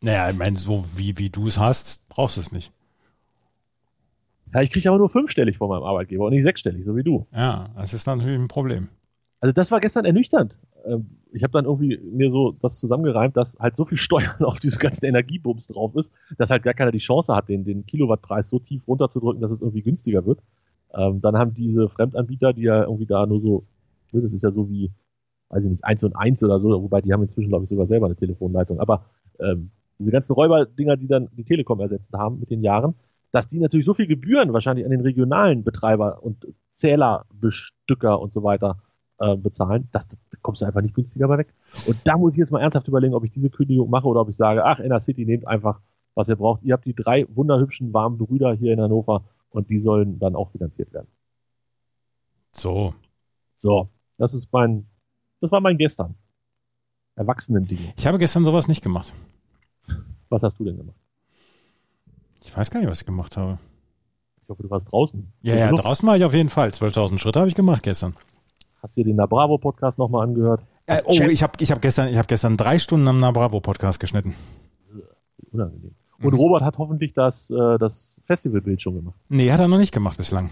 Naja, 0.00 0.30
ich 0.30 0.38
meine, 0.38 0.56
so 0.56 0.86
wie, 0.96 1.18
wie 1.18 1.28
du 1.28 1.46
es 1.46 1.58
hast, 1.58 2.08
brauchst 2.08 2.38
du 2.38 2.40
es 2.40 2.52
nicht. 2.52 2.72
Ja, 4.54 4.62
ich 4.62 4.70
kriege 4.70 4.88
aber 4.88 4.96
nur 4.96 5.10
fünfstellig 5.10 5.58
von 5.58 5.68
meinem 5.68 5.82
Arbeitgeber 5.82 6.24
und 6.24 6.32
nicht 6.32 6.42
sechsstellig, 6.42 6.86
so 6.86 6.96
wie 6.96 7.02
du. 7.02 7.26
Ja, 7.32 7.68
das 7.76 7.92
ist 7.92 8.06
natürlich 8.06 8.38
ein 8.40 8.48
Problem. 8.48 8.88
Also 9.40 9.52
das 9.52 9.70
war 9.70 9.80
gestern 9.80 10.04
ernüchternd. 10.04 10.58
Ähm, 10.84 11.06
Ich 11.32 11.42
habe 11.42 11.52
dann 11.52 11.64
irgendwie 11.64 11.98
mir 11.98 12.30
so 12.30 12.52
das 12.60 12.80
zusammengereimt, 12.80 13.36
dass 13.36 13.56
halt 13.58 13.76
so 13.76 13.84
viel 13.84 13.98
Steuern 13.98 14.34
auf 14.44 14.58
diese 14.58 14.78
ganzen 14.78 15.06
Energiebums 15.06 15.66
drauf 15.68 15.94
ist, 15.94 16.12
dass 16.38 16.50
halt 16.50 16.62
gar 16.62 16.74
keiner 16.74 16.92
die 16.92 16.98
Chance 16.98 17.34
hat, 17.34 17.48
den, 17.48 17.64
den 17.64 17.86
Kilowattpreis 17.86 18.48
so 18.48 18.58
tief 18.58 18.86
runterzudrücken, 18.88 19.40
dass 19.40 19.52
es 19.52 19.60
irgendwie 19.60 19.82
günstiger 19.82 20.26
wird. 20.26 20.40
Ähm, 20.92 21.20
dann 21.20 21.36
haben 21.36 21.54
diese 21.54 21.88
Fremdanbieter, 21.88 22.52
die 22.52 22.62
ja 22.62 22.82
irgendwie 22.82 23.06
da 23.06 23.26
nur 23.26 23.40
so, 23.40 23.64
ne, 24.12 24.22
das 24.22 24.32
ist 24.32 24.42
ja 24.42 24.50
so 24.50 24.68
wie, 24.68 24.90
weiß 25.50 25.64
ich 25.64 25.70
nicht, 25.70 25.84
eins 25.84 26.02
und 26.04 26.16
eins 26.16 26.42
oder 26.42 26.58
so, 26.60 26.70
wobei 26.82 27.00
die 27.00 27.12
haben 27.12 27.22
inzwischen, 27.22 27.48
glaube 27.48 27.64
ich, 27.64 27.70
sogar 27.70 27.86
selber 27.86 28.06
eine 28.06 28.16
Telefonleitung. 28.16 28.80
Aber 28.80 29.04
ähm, 29.38 29.70
diese 29.98 30.10
ganzen 30.12 30.32
Räuberdinger, 30.32 30.96
die 30.96 31.06
dann 31.06 31.28
die 31.36 31.44
Telekom 31.44 31.80
ersetzt 31.80 32.12
haben 32.14 32.40
mit 32.40 32.50
den 32.50 32.62
Jahren, 32.62 32.94
dass 33.32 33.48
die 33.48 33.60
natürlich 33.60 33.86
so 33.86 33.94
viel 33.94 34.08
Gebühren 34.08 34.52
wahrscheinlich 34.52 34.84
an 34.84 34.90
den 34.90 35.02
regionalen 35.02 35.62
Betreiber 35.62 36.22
und 36.22 36.48
Zählerbestücker 36.72 38.20
und 38.20 38.32
so 38.32 38.42
weiter 38.42 38.82
äh, 39.20 39.36
bezahlen, 39.36 39.88
das, 39.92 40.08
da 40.08 40.16
kommst 40.42 40.62
du 40.62 40.66
einfach 40.66 40.80
nicht 40.80 40.94
günstiger 40.94 41.28
bei 41.28 41.38
weg. 41.38 41.54
Und 41.86 41.96
da 42.04 42.16
muss 42.16 42.34
ich 42.34 42.38
jetzt 42.38 42.50
mal 42.50 42.60
ernsthaft 42.60 42.88
überlegen, 42.88 43.14
ob 43.14 43.24
ich 43.24 43.30
diese 43.30 43.50
Kündigung 43.50 43.90
mache 43.90 44.06
oder 44.06 44.22
ob 44.22 44.30
ich 44.30 44.36
sage, 44.36 44.64
ach, 44.64 44.80
Inner 44.80 44.98
City 44.98 45.24
nehmt 45.26 45.46
einfach, 45.46 45.80
was 46.14 46.28
ihr 46.28 46.36
braucht. 46.36 46.62
Ihr 46.62 46.72
habt 46.72 46.86
die 46.86 46.94
drei 46.94 47.26
wunderhübschen, 47.28 47.92
warmen 47.92 48.18
Brüder 48.18 48.54
hier 48.54 48.72
in 48.72 48.80
Hannover 48.80 49.24
und 49.50 49.70
die 49.70 49.78
sollen 49.78 50.18
dann 50.18 50.34
auch 50.34 50.50
finanziert 50.50 50.92
werden. 50.92 51.08
So. 52.52 52.94
So, 53.60 53.90
das 54.16 54.34
ist 54.34 54.50
mein, 54.52 54.86
das 55.40 55.52
war 55.52 55.60
mein 55.60 55.76
gestern. 55.76 56.14
Erwachsenen-Ding. 57.16 57.92
Ich 57.98 58.06
habe 58.06 58.18
gestern 58.18 58.44
sowas 58.44 58.68
nicht 58.68 58.82
gemacht. 58.82 59.12
Was 60.30 60.42
hast 60.42 60.58
du 60.58 60.64
denn 60.64 60.78
gemacht? 60.78 60.96
Ich 62.42 62.56
weiß 62.56 62.70
gar 62.70 62.80
nicht, 62.80 62.88
was 62.88 63.00
ich 63.00 63.06
gemacht 63.06 63.36
habe. 63.36 63.58
Ich 64.42 64.48
hoffe, 64.48 64.62
du 64.62 64.70
warst 64.70 64.90
draußen. 64.90 65.30
Ja, 65.42 65.56
ja, 65.56 65.70
draußen 65.72 66.08
war 66.08 66.16
ich 66.16 66.24
auf 66.24 66.32
jeden 66.32 66.48
Fall. 66.48 66.70
12.000 66.70 67.18
Schritte 67.18 67.38
habe 67.38 67.48
ich 67.48 67.54
gemacht 67.54 67.82
gestern. 67.82 68.16
Hast 68.82 68.96
du 68.96 69.00
dir 69.02 69.10
den 69.10 69.16
Na 69.16 69.26
Bravo 69.26 69.58
Podcast 69.58 69.98
nochmal 69.98 70.26
angehört? 70.26 70.62
Äh, 70.86 70.98
oh, 71.04 71.12
ich 71.12 71.42
habe 71.42 71.52
ich 71.58 71.70
hab 71.70 71.82
gestern, 71.82 72.08
ich 72.08 72.16
hab 72.18 72.28
gestern 72.28 72.56
drei 72.56 72.78
Stunden 72.78 73.06
am 73.08 73.20
Na 73.20 73.30
Bravo 73.30 73.60
Podcast 73.60 74.00
geschnitten. 74.00 74.34
Unangenehm. 75.52 75.94
Und 76.22 76.34
Robert 76.34 76.62
hat 76.62 76.78
hoffentlich 76.78 77.12
das, 77.14 77.50
äh, 77.50 77.78
das 77.78 78.20
Festivalbild 78.26 78.82
schon 78.82 78.94
gemacht. 78.96 79.18
Nee, 79.28 79.50
hat 79.50 79.60
er 79.60 79.68
noch 79.68 79.78
nicht 79.78 79.92
gemacht 79.92 80.16
bislang. 80.18 80.50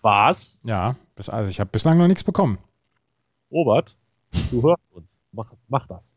Was? 0.00 0.60
Ja, 0.64 0.96
bis, 1.14 1.28
also 1.28 1.50
ich 1.50 1.60
habe 1.60 1.70
bislang 1.70 1.98
noch 1.98 2.08
nichts 2.08 2.24
bekommen. 2.24 2.58
Robert, 3.50 3.96
du 4.50 4.62
hörst 4.62 4.82
uns. 4.92 5.06
Mach, 5.34 5.50
mach 5.68 5.86
das. 5.86 6.14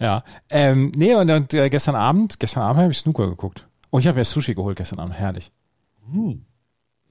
Ja. 0.00 0.24
Ähm, 0.50 0.92
nee, 0.96 1.14
und, 1.14 1.30
und 1.30 1.54
äh, 1.54 1.68
gestern 1.70 1.94
Abend, 1.94 2.40
gestern 2.40 2.62
Abend 2.64 2.82
habe 2.82 2.90
ich 2.92 2.98
Snooker 2.98 3.28
geguckt. 3.28 3.68
Oh, 3.92 3.98
ich 4.00 4.06
habe 4.08 4.18
ja 4.18 4.24
Sushi 4.24 4.54
geholt 4.54 4.76
gestern 4.76 4.98
Abend. 4.98 5.14
Herrlich. 5.14 5.52
Hm. 6.10 6.44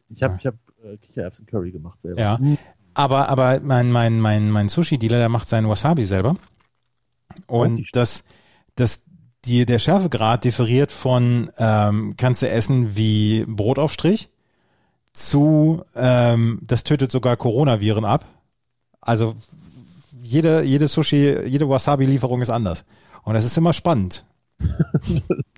Ich 0.10 0.21
habe 0.21 0.34
Ja. 0.34 0.39
ich 0.39 0.45
hab, 0.47 0.55
äh, 0.84 0.97
Kichererbsen 0.97 1.45
Curry 1.45 1.71
gemacht 1.71 2.01
selber. 2.01 2.19
Ja. 2.19 2.38
Hm. 2.38 2.58
Aber, 2.95 3.29
aber 3.29 3.60
mein, 3.62 3.91
mein, 3.91 4.19
mein, 4.19 4.49
mein 4.49 4.69
Sushi-Dealer, 4.69 5.19
der 5.19 5.29
macht 5.29 5.49
seinen 5.49 5.69
Wasabi 5.69 6.05
selber. 6.05 6.36
Und 7.47 7.77
die- 7.77 7.88
das, 7.91 8.23
das, 8.75 9.03
die, 9.45 9.65
der 9.65 9.79
Schärfegrad 9.79 10.43
differiert 10.43 10.91
von, 10.91 11.51
ähm, 11.58 12.15
kannst 12.17 12.41
du 12.41 12.49
essen 12.49 12.95
wie 12.95 13.45
Brotaufstrich 13.47 14.29
zu, 15.13 15.84
ähm, 15.95 16.60
das 16.63 16.84
tötet 16.84 17.12
sogar 17.12 17.38
Coronaviren 17.38 18.05
ab. 18.05 18.25
Also, 19.01 19.36
jede, 20.23 20.63
jede 20.63 20.88
Sushi, 20.88 21.38
jede 21.47 21.69
Wasabi-Lieferung 21.69 22.41
ist 22.41 22.49
anders. 22.49 22.86
Und 23.23 23.36
das 23.36 23.45
ist 23.45 23.58
immer 23.58 23.73
spannend. 23.73 24.25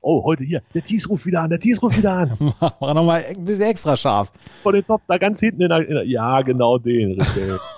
Oh, 0.00 0.24
heute 0.24 0.44
hier. 0.44 0.62
Der 0.74 0.82
Thies 0.82 1.08
ruft 1.08 1.26
wieder 1.26 1.42
an, 1.42 1.50
der 1.50 1.60
Thies 1.60 1.82
ruft 1.82 1.98
wieder 1.98 2.12
an. 2.12 2.36
Mach 2.60 2.80
nochmal 2.80 3.24
ein 3.28 3.44
bisschen 3.44 3.64
extra 3.64 3.96
scharf. 3.96 4.32
Vor 4.62 4.72
den 4.72 4.84
Topf, 4.84 5.02
da 5.06 5.18
ganz 5.18 5.40
hinten 5.40 5.62
in 5.62 5.68
der, 5.68 5.88
in 5.88 5.94
der 5.94 6.06
Ja, 6.06 6.42
genau 6.42 6.78
den. 6.78 7.20
Richtig. 7.20 7.60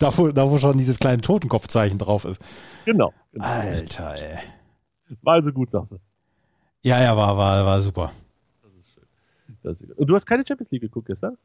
Da 0.00 0.18
wo, 0.18 0.32
da 0.32 0.50
wo 0.50 0.58
schon 0.58 0.78
dieses 0.78 0.98
kleine 0.98 1.22
Totenkopfzeichen 1.22 1.96
drauf 1.96 2.24
ist. 2.24 2.42
genau. 2.84 3.12
genau. 3.32 3.44
Alter, 3.44 4.16
ey. 4.16 4.38
War 5.22 5.34
also 5.34 5.52
gut, 5.52 5.70
sagst 5.70 5.92
du. 5.92 5.98
Ja, 6.82 7.00
ja, 7.00 7.16
war, 7.16 7.36
war, 7.36 7.64
war 7.64 7.80
super. 7.80 8.10
Das 9.62 9.80
ist, 9.80 9.92
und 9.92 10.08
du 10.08 10.14
hast 10.16 10.26
keine 10.26 10.44
Champions 10.44 10.72
League 10.72 10.82
geguckt 10.82 11.06
gestern? 11.06 11.36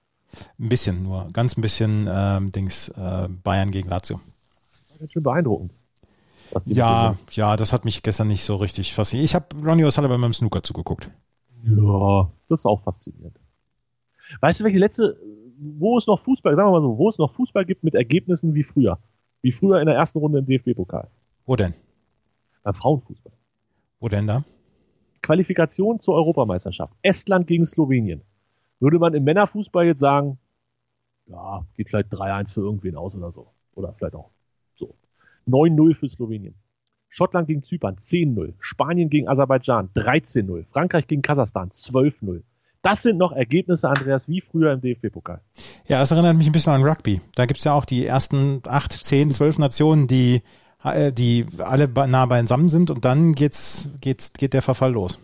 Ein 0.60 0.69
bisschen 0.69 1.03
nur, 1.03 1.27
ganz 1.34 1.56
ein 1.56 1.62
bisschen 1.62 2.08
ähm, 2.10 2.51
Dings 2.51 2.89
äh, 2.89 3.27
Bayern 3.43 3.69
gegen 3.69 3.89
Lazio. 3.89 4.19
Das 4.19 4.89
war 4.89 4.97
ganz 4.97 5.12
schön 5.12 5.23
beeindruckend. 5.23 5.71
Ja, 6.66 7.16
ja, 7.32 7.56
das 7.56 7.74
hat 7.74 7.86
mich 7.86 8.04
gestern 8.04 8.28
nicht 8.28 8.44
so 8.44 8.56
richtig 8.56 8.94
fasziniert. 8.94 9.26
Ich 9.26 9.36
habe 9.36 9.48
Ronnie 9.63 9.86
O'Sullivan 9.86 10.22
beim 10.22 10.34
Snooker 10.34 10.63
zugeguckt. 10.63 11.10
Ja, 11.63 12.32
das 12.50 12.62
ist 12.62 12.66
auch 12.66 12.82
faszinierend. 12.84 13.39
Weißt 14.42 14.60
du, 14.60 14.63
welche 14.63 14.80
letzte, 14.80 15.18
wo 15.58 15.98
es 15.98 16.08
noch 16.08 16.20
Fußball, 16.20 16.56
sagen 16.56 16.68
wir 16.68 16.72
mal 16.74 16.82
so, 16.82 16.98
wo 16.98 17.10
es 17.10 17.18
noch 17.18 17.32
Fußball 17.34 17.66
gibt 17.66 17.84
mit 17.84 17.96
Ergebnissen 17.96 18.54
wie 18.54 18.63
früher? 18.63 19.00
Wie 19.42 19.52
früher 19.52 19.80
in 19.80 19.88
der 19.88 19.96
ersten 19.96 20.20
Runde 20.20 20.39
im 20.39 20.46
DFB-Pokal. 20.46 21.10
Wo 21.46 21.56
denn? 21.56 21.74
Beim 22.63 22.74
Frauenfußball. 22.74 23.34
Wo 24.00 24.08
denn 24.08 24.28
da? 24.28 24.44
Qualifikation 25.22 26.00
zur 26.00 26.16
Europameisterschaft. 26.16 26.94
Estland 27.02 27.48
gegen 27.48 27.66
Slowenien. 27.66 28.22
Würde 28.80 29.00
man 29.00 29.13
im 29.13 29.24
Männerfußball 29.24 29.86
jetzt 29.86 30.00
sagen, 30.00 30.38
ja, 31.28 31.66
geht 31.76 31.89
vielleicht 31.89 32.12
3-1 32.13 32.54
für 32.54 32.62
irgendwen 32.62 32.98
aus 32.98 33.16
oder 33.16 33.32
so. 33.32 33.48
Oder 33.76 33.94
vielleicht 33.94 34.16
auch 34.16 34.30
so. 34.76 34.96
9-0 35.47 35.95
für 35.95 36.10
Slowenien. 36.10 36.56
Schottland 37.10 37.47
gegen 37.47 37.62
Zypern 37.62 37.97
10-0. 37.97 38.53
Spanien 38.60 39.10
gegen 39.10 39.27
Aserbaidschan 39.27 39.89
13-0. 39.95 40.65
Frankreich 40.65 41.06
gegen 41.06 41.21
Kasachstan 41.21 41.69
12-0. 41.69 42.41
Das 42.82 43.01
sind 43.01 43.17
noch 43.17 43.32
Ergebnisse, 43.32 43.88
Andreas, 43.88 44.27
wie 44.27 44.41
früher 44.41 44.73
im 44.73 44.82
DFB-Pokal. 44.82 45.39
Ja, 45.88 46.01
es 46.01 46.12
erinnert 46.12 46.36
mich 46.36 46.47
ein 46.47 46.51
bisschen 46.51 46.73
an 46.73 46.84
Rugby. 46.84 47.21
Da 47.36 47.45
gibt's 47.45 47.63
ja 47.63 47.73
auch 47.73 47.86
die 47.86 48.06
ersten 48.06 48.62
acht, 48.65 48.91
zehn, 48.91 49.32
zwölf 49.32 49.58
Nationen, 49.58 50.08
die, 50.08 50.41
äh, 50.84 51.13
die 51.13 51.45
alle 51.60 51.88
nah 51.88 52.25
beisammen 52.25 52.67
sind 52.67 52.91
und 52.91 53.06
dann 53.06 53.36
geht's, 53.36 53.89
geht's, 54.01 54.34
geht 54.34 54.53
der 54.53 54.62
Verfall 54.62 54.91
los. 54.91 55.17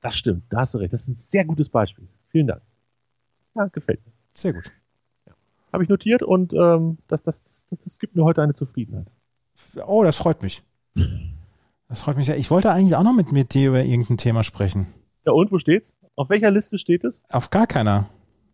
Das 0.00 0.16
stimmt, 0.16 0.44
da 0.50 0.60
hast 0.60 0.74
du 0.74 0.78
recht. 0.78 0.92
Das 0.92 1.02
ist 1.02 1.08
ein 1.08 1.14
sehr 1.14 1.44
gutes 1.44 1.68
Beispiel. 1.68 2.08
Vielen 2.30 2.48
Dank. 2.48 2.62
Ja, 3.54 3.66
gefällt 3.66 4.04
mir. 4.04 4.12
Sehr 4.34 4.52
gut. 4.52 4.72
Habe 5.72 5.84
ich 5.84 5.88
notiert 5.88 6.22
und 6.22 6.52
ähm, 6.52 6.98
das, 7.06 7.22
das, 7.22 7.44
das, 7.44 7.66
das 7.84 7.98
gibt 7.98 8.16
mir 8.16 8.24
heute 8.24 8.42
eine 8.42 8.54
Zufriedenheit. 8.54 9.06
Oh, 9.86 10.02
das 10.04 10.16
freut 10.16 10.42
mich. 10.42 10.62
Das 11.88 12.02
freut 12.02 12.16
mich 12.16 12.26
sehr. 12.26 12.36
Ich 12.38 12.50
wollte 12.50 12.70
eigentlich 12.70 12.96
auch 12.96 13.02
noch 13.02 13.14
mit, 13.14 13.32
mit 13.32 13.54
dir 13.54 13.68
über 13.68 13.84
irgendein 13.84 14.16
Thema 14.18 14.42
sprechen. 14.44 14.86
Ja, 15.26 15.32
und 15.32 15.50
wo 15.52 15.58
steht's? 15.58 15.94
Auf 16.16 16.28
welcher 16.30 16.50
Liste 16.50 16.78
steht 16.78 17.04
es? 17.04 17.22
Auf 17.30 17.50
gar 17.50 17.66
keiner. 17.66 18.08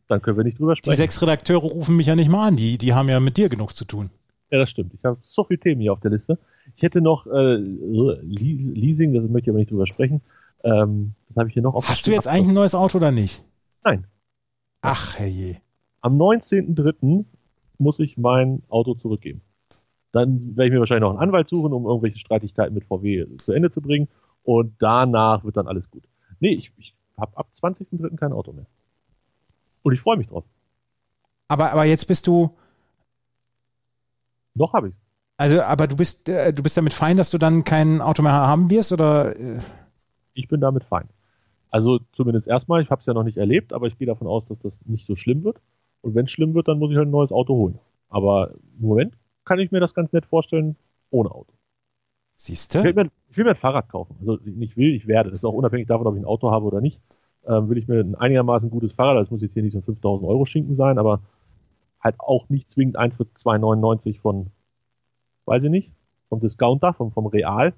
Dann 0.08 0.22
können 0.22 0.36
wir 0.36 0.44
nicht 0.44 0.58
drüber 0.58 0.74
Die 0.74 0.78
sprechen. 0.78 0.96
sechs 0.96 1.20
Redakteure 1.22 1.60
rufen 1.60 1.96
mich 1.96 2.06
ja 2.06 2.16
nicht 2.16 2.30
mal 2.30 2.48
an. 2.48 2.56
Die, 2.56 2.78
die 2.78 2.94
haben 2.94 3.08
ja 3.08 3.20
mit 3.20 3.36
dir 3.36 3.48
genug 3.48 3.74
zu 3.76 3.84
tun. 3.84 4.10
Ja, 4.50 4.58
das 4.58 4.70
stimmt. 4.70 4.94
Ich 4.94 5.04
habe 5.04 5.16
so 5.22 5.44
viele 5.44 5.60
Themen 5.60 5.80
hier 5.80 5.92
auf 5.92 6.00
der 6.00 6.10
Liste. 6.10 6.38
Ich 6.74 6.82
hätte 6.82 7.00
noch 7.00 7.26
äh, 7.26 7.56
Leas- 7.56 8.70
Leasing, 8.72 9.14
das 9.14 9.28
möchte 9.28 9.46
ich 9.46 9.50
aber 9.50 9.58
nicht 9.58 9.70
drüber 9.70 9.86
sprechen. 9.86 10.22
Ähm, 10.64 11.14
was 11.28 11.36
habe 11.36 11.48
ich 11.48 11.54
hier 11.54 11.62
noch? 11.62 11.74
auf- 11.74 11.88
Hast 11.88 12.06
du 12.06 12.10
jetzt 12.10 12.26
eigentlich 12.26 12.48
ein 12.48 12.54
neues 12.54 12.74
Auto 12.74 12.98
oder 12.98 13.12
nicht? 13.12 13.42
Nein. 13.84 14.06
Ach, 14.80 15.18
herrje. 15.18 15.58
Am 16.00 16.16
19.03. 16.18 17.24
muss 17.78 18.00
ich 18.00 18.16
mein 18.18 18.62
Auto 18.68 18.94
zurückgeben. 18.94 19.40
Dann 20.12 20.56
werde 20.56 20.66
ich 20.68 20.72
mir 20.72 20.80
wahrscheinlich 20.80 21.02
noch 21.02 21.10
einen 21.10 21.20
Anwalt 21.20 21.48
suchen, 21.48 21.72
um 21.72 21.86
irgendwelche 21.86 22.18
Streitigkeiten 22.18 22.74
mit 22.74 22.84
VW 22.84 23.26
zu 23.38 23.52
Ende 23.52 23.70
zu 23.70 23.80
bringen. 23.80 24.08
Und 24.42 24.74
danach 24.78 25.44
wird 25.44 25.56
dann 25.56 25.68
alles 25.68 25.90
gut. 25.90 26.04
Nee, 26.40 26.54
ich, 26.54 26.72
ich 26.78 26.94
habe 27.16 27.36
ab 27.36 27.48
20.03. 27.54 28.16
kein 28.16 28.32
Auto 28.32 28.52
mehr. 28.52 28.66
Und 29.82 29.92
ich 29.92 30.00
freue 30.00 30.16
mich 30.16 30.28
drauf. 30.28 30.44
Aber, 31.48 31.72
aber 31.72 31.84
jetzt 31.84 32.06
bist 32.06 32.26
du, 32.26 32.50
Noch 34.56 34.72
habe 34.72 34.88
ich 34.88 34.94
also, 35.36 35.62
aber 35.62 35.86
du 35.86 35.96
bist, 35.96 36.28
äh, 36.28 36.52
du 36.52 36.62
bist 36.62 36.76
damit 36.76 36.92
fein, 36.92 37.16
dass 37.16 37.30
du 37.30 37.38
dann 37.38 37.64
kein 37.64 38.02
Auto 38.02 38.22
mehr 38.22 38.32
haben 38.32 38.68
wirst 38.68 38.92
oder? 38.92 39.34
Äh, 39.40 39.60
Ich 40.34 40.48
bin 40.48 40.60
damit 40.60 40.84
fein. 40.84 41.08
Also 41.70 42.00
zumindest 42.12 42.46
erstmal, 42.46 42.82
ich 42.82 42.90
habe 42.90 43.00
es 43.00 43.06
ja 43.06 43.14
noch 43.14 43.22
nicht 43.22 43.38
erlebt, 43.38 43.72
aber 43.72 43.86
ich 43.86 43.96
gehe 43.96 44.06
davon 44.06 44.26
aus, 44.26 44.44
dass 44.44 44.58
das 44.58 44.80
nicht 44.84 45.06
so 45.06 45.16
schlimm 45.16 45.42
wird. 45.42 45.62
Und 46.02 46.14
wenn 46.14 46.26
es 46.26 46.30
schlimm 46.30 46.52
wird, 46.52 46.68
dann 46.68 46.78
muss 46.78 46.90
ich 46.90 46.98
halt 46.98 47.08
ein 47.08 47.12
neues 47.12 47.32
Auto 47.32 47.54
holen. 47.54 47.78
Aber 48.10 48.50
im 48.78 48.86
Moment 48.86 49.14
kann 49.50 49.58
ich 49.58 49.72
mir 49.72 49.80
das 49.80 49.94
ganz 49.94 50.12
nett 50.12 50.26
vorstellen, 50.26 50.76
ohne 51.10 51.32
Auto. 51.32 51.52
siehst 52.36 52.72
Ich 52.76 52.82
du? 52.84 52.94
mir, 52.94 53.10
ich 53.28 53.36
will 53.36 53.44
mir 53.44 53.50
ein 53.50 53.56
Fahrrad 53.56 53.88
kaufen. 53.88 54.14
Also 54.20 54.38
nicht 54.44 54.76
will, 54.76 54.94
ich 54.94 55.08
werde. 55.08 55.30
Das 55.30 55.38
ist 55.40 55.44
auch 55.44 55.54
unabhängig 55.54 55.88
davon, 55.88 56.06
ob 56.06 56.14
ich 56.14 56.20
ein 56.22 56.24
Auto 56.24 56.52
habe 56.52 56.66
oder 56.66 56.80
nicht. 56.80 57.00
Ähm, 57.48 57.68
will 57.68 57.76
ich 57.78 57.88
mir 57.88 57.98
ein 57.98 58.14
einigermaßen 58.14 58.70
gutes 58.70 58.92
Fahrrad, 58.92 59.16
das 59.16 59.32
muss 59.32 59.42
jetzt 59.42 59.54
hier 59.54 59.64
nicht 59.64 59.72
so 59.72 59.80
5000 59.80 60.28
Euro 60.28 60.44
Schinken 60.44 60.76
sein, 60.76 60.98
aber 60.98 61.20
halt 61.98 62.14
auch 62.20 62.48
nicht 62.48 62.70
zwingend 62.70 62.96
eins 62.96 63.16
für 63.16 63.24
2,99 63.24 64.20
von, 64.20 64.46
weiß 65.46 65.64
ich 65.64 65.70
nicht, 65.70 65.90
vom 66.28 66.38
Discounter, 66.38 66.92
vom, 66.94 67.10
vom 67.10 67.26
Real. 67.26 67.72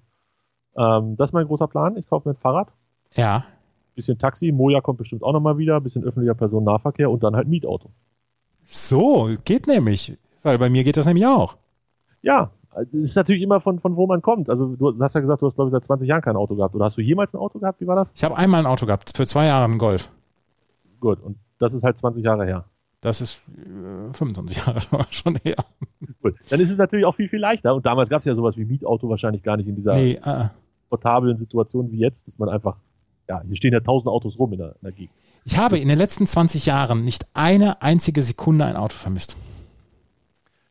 Ähm, 0.76 1.16
das 1.16 1.30
ist 1.30 1.32
mein 1.34 1.46
großer 1.46 1.68
Plan. 1.68 1.96
Ich 1.96 2.06
kaufe 2.06 2.28
mir 2.28 2.34
ein 2.34 2.38
Fahrrad, 2.40 2.68
Ja. 3.16 3.46
bisschen 3.94 4.18
Taxi, 4.18 4.52
Moja 4.52 4.82
kommt 4.82 4.98
bestimmt 4.98 5.22
auch 5.22 5.32
nochmal 5.32 5.56
wieder, 5.56 5.80
bisschen 5.80 6.04
öffentlicher 6.04 6.34
Personennahverkehr 6.34 7.10
und 7.10 7.22
dann 7.22 7.34
halt 7.34 7.48
Mietauto. 7.48 7.90
So, 8.64 9.30
geht 9.44 9.66
nämlich. 9.66 10.18
Weil 10.42 10.58
bei 10.58 10.68
mir 10.70 10.84
geht 10.84 10.96
das 10.96 11.06
nämlich 11.06 11.26
auch. 11.26 11.56
Ja, 12.22 12.50
es 12.74 12.92
ist 12.92 13.16
natürlich 13.16 13.42
immer 13.42 13.60
von, 13.60 13.78
von 13.80 13.96
wo 13.96 14.06
man 14.06 14.22
kommt. 14.22 14.48
Also 14.48 14.76
du 14.76 14.98
hast 15.00 15.14
ja 15.14 15.20
gesagt, 15.20 15.42
du 15.42 15.46
hast 15.46 15.54
glaube 15.54 15.68
ich 15.68 15.72
seit 15.72 15.84
20 15.84 16.08
Jahren 16.08 16.22
kein 16.22 16.36
Auto 16.36 16.54
gehabt. 16.54 16.74
Oder 16.74 16.86
hast 16.86 16.96
du 16.96 17.02
jemals 17.02 17.34
ein 17.34 17.38
Auto 17.38 17.58
gehabt? 17.58 17.80
Wie 17.80 17.86
war 17.86 17.96
das? 17.96 18.12
Ich 18.14 18.24
habe 18.24 18.36
einmal 18.36 18.60
ein 18.60 18.66
Auto 18.66 18.86
gehabt, 18.86 19.12
für 19.16 19.26
zwei 19.26 19.46
Jahre 19.46 19.64
einen 19.64 19.78
Golf. 19.78 20.10
Gut, 21.00 21.20
und 21.20 21.36
das 21.58 21.74
ist 21.74 21.82
halt 21.84 21.98
20 21.98 22.24
Jahre 22.24 22.44
her. 22.44 22.64
Das 23.00 23.20
ist 23.20 23.40
äh, 23.56 24.12
25 24.12 24.64
Jahre 24.64 24.80
schon 25.10 25.36
her. 25.42 25.56
Gut. 26.22 26.36
Dann 26.48 26.60
ist 26.60 26.70
es 26.70 26.78
natürlich 26.78 27.04
auch 27.04 27.14
viel, 27.14 27.28
viel 27.28 27.40
leichter. 27.40 27.74
Und 27.74 27.84
damals 27.84 28.08
gab 28.08 28.20
es 28.20 28.24
ja 28.26 28.34
sowas 28.34 28.56
wie 28.56 28.64
Mietauto 28.64 29.08
wahrscheinlich 29.08 29.42
gar 29.42 29.56
nicht 29.56 29.68
in 29.68 29.74
dieser 29.74 29.94
Nee, 29.94 30.20
äh, 30.24 30.46
portablen 30.88 31.36
Situation 31.36 31.90
wie 31.90 31.98
jetzt, 31.98 32.28
dass 32.28 32.38
man 32.38 32.48
einfach, 32.48 32.76
ja, 33.28 33.42
hier 33.42 33.56
stehen 33.56 33.72
ja 33.72 33.80
tausend 33.80 34.08
Autos 34.08 34.38
rum 34.38 34.52
in 34.52 34.58
der, 34.60 34.68
in 34.68 34.82
der 34.82 34.92
Gegend. 34.92 35.14
Ich 35.44 35.58
habe 35.58 35.78
in 35.78 35.88
den 35.88 35.98
letzten 35.98 36.26
20 36.26 36.66
Jahren 36.66 37.02
nicht 37.02 37.26
eine 37.34 37.82
einzige 37.82 38.22
Sekunde 38.22 38.64
ein 38.64 38.76
Auto 38.76 38.94
vermisst. 38.94 39.36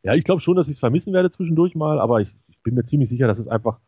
Ja, 0.02 0.14
ich 0.14 0.24
glaube 0.24 0.40
schon, 0.40 0.56
dass 0.56 0.68
ich 0.68 0.74
es 0.74 0.80
vermissen 0.80 1.12
werde 1.12 1.30
zwischendurch 1.30 1.74
mal, 1.74 2.00
aber 2.00 2.20
ich, 2.20 2.36
ich 2.48 2.60
bin 2.62 2.74
mir 2.74 2.84
ziemlich 2.84 3.08
sicher, 3.08 3.26
dass 3.26 3.38
es 3.38 3.48
einfach 3.48 3.78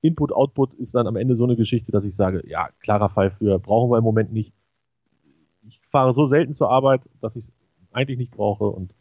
Input, 0.00 0.32
Output 0.32 0.74
ist 0.74 0.94
dann 0.94 1.06
am 1.06 1.16
Ende 1.16 1.34
so 1.36 1.44
eine 1.44 1.56
Geschichte, 1.56 1.90
dass 1.90 2.04
ich 2.04 2.14
sage, 2.14 2.42
ja, 2.46 2.68
klarer 2.80 3.08
Fall 3.08 3.30
für, 3.30 3.58
brauchen 3.58 3.90
wir 3.90 3.98
im 3.98 4.04
Moment 4.04 4.32
nicht. 4.32 4.52
Ich 5.66 5.80
fahre 5.88 6.12
so 6.12 6.26
selten 6.26 6.52
zur 6.52 6.70
Arbeit, 6.70 7.00
dass 7.20 7.36
ich 7.36 7.44
es 7.44 7.52
eigentlich 7.90 8.18
nicht 8.18 8.32
brauche 8.32 8.64
und 8.64 8.92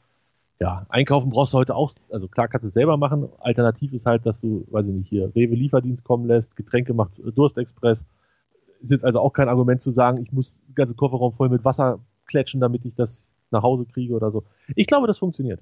ja, 0.61 0.85
einkaufen 0.87 1.29
brauchst 1.29 1.53
du 1.53 1.57
heute 1.57 1.75
auch, 1.75 1.91
also 2.09 2.29
klar 2.29 2.47
kannst 2.47 2.63
du 2.63 2.67
es 2.67 2.73
selber 2.73 2.95
machen. 2.95 3.27
Alternativ 3.39 3.91
ist 3.91 4.05
halt, 4.05 4.25
dass 4.25 4.39
du, 4.39 4.65
weiß 4.69 4.87
ich 4.87 4.93
nicht, 4.93 5.09
hier 5.09 5.35
Rewe 5.35 5.55
Lieferdienst 5.55 6.05
kommen 6.05 6.25
lässt, 6.25 6.55
Getränke 6.55 6.93
macht 6.93 7.19
Durstexpress. 7.35 8.05
Ist 8.79 8.91
jetzt 8.91 9.03
also 9.03 9.19
auch 9.19 9.33
kein 9.33 9.49
Argument 9.49 9.81
zu 9.81 9.91
sagen, 9.91 10.21
ich 10.21 10.31
muss 10.31 10.61
den 10.67 10.75
ganzen 10.75 10.95
Kofferraum 10.95 11.33
voll 11.33 11.49
mit 11.49 11.65
Wasser 11.65 11.99
klatschen, 12.27 12.61
damit 12.61 12.85
ich 12.85 12.95
das 12.95 13.29
nach 13.51 13.63
Hause 13.63 13.85
kriege 13.85 14.13
oder 14.13 14.31
so. 14.31 14.45
Ich 14.75 14.87
glaube, 14.87 15.07
das 15.07 15.17
funktioniert. 15.17 15.59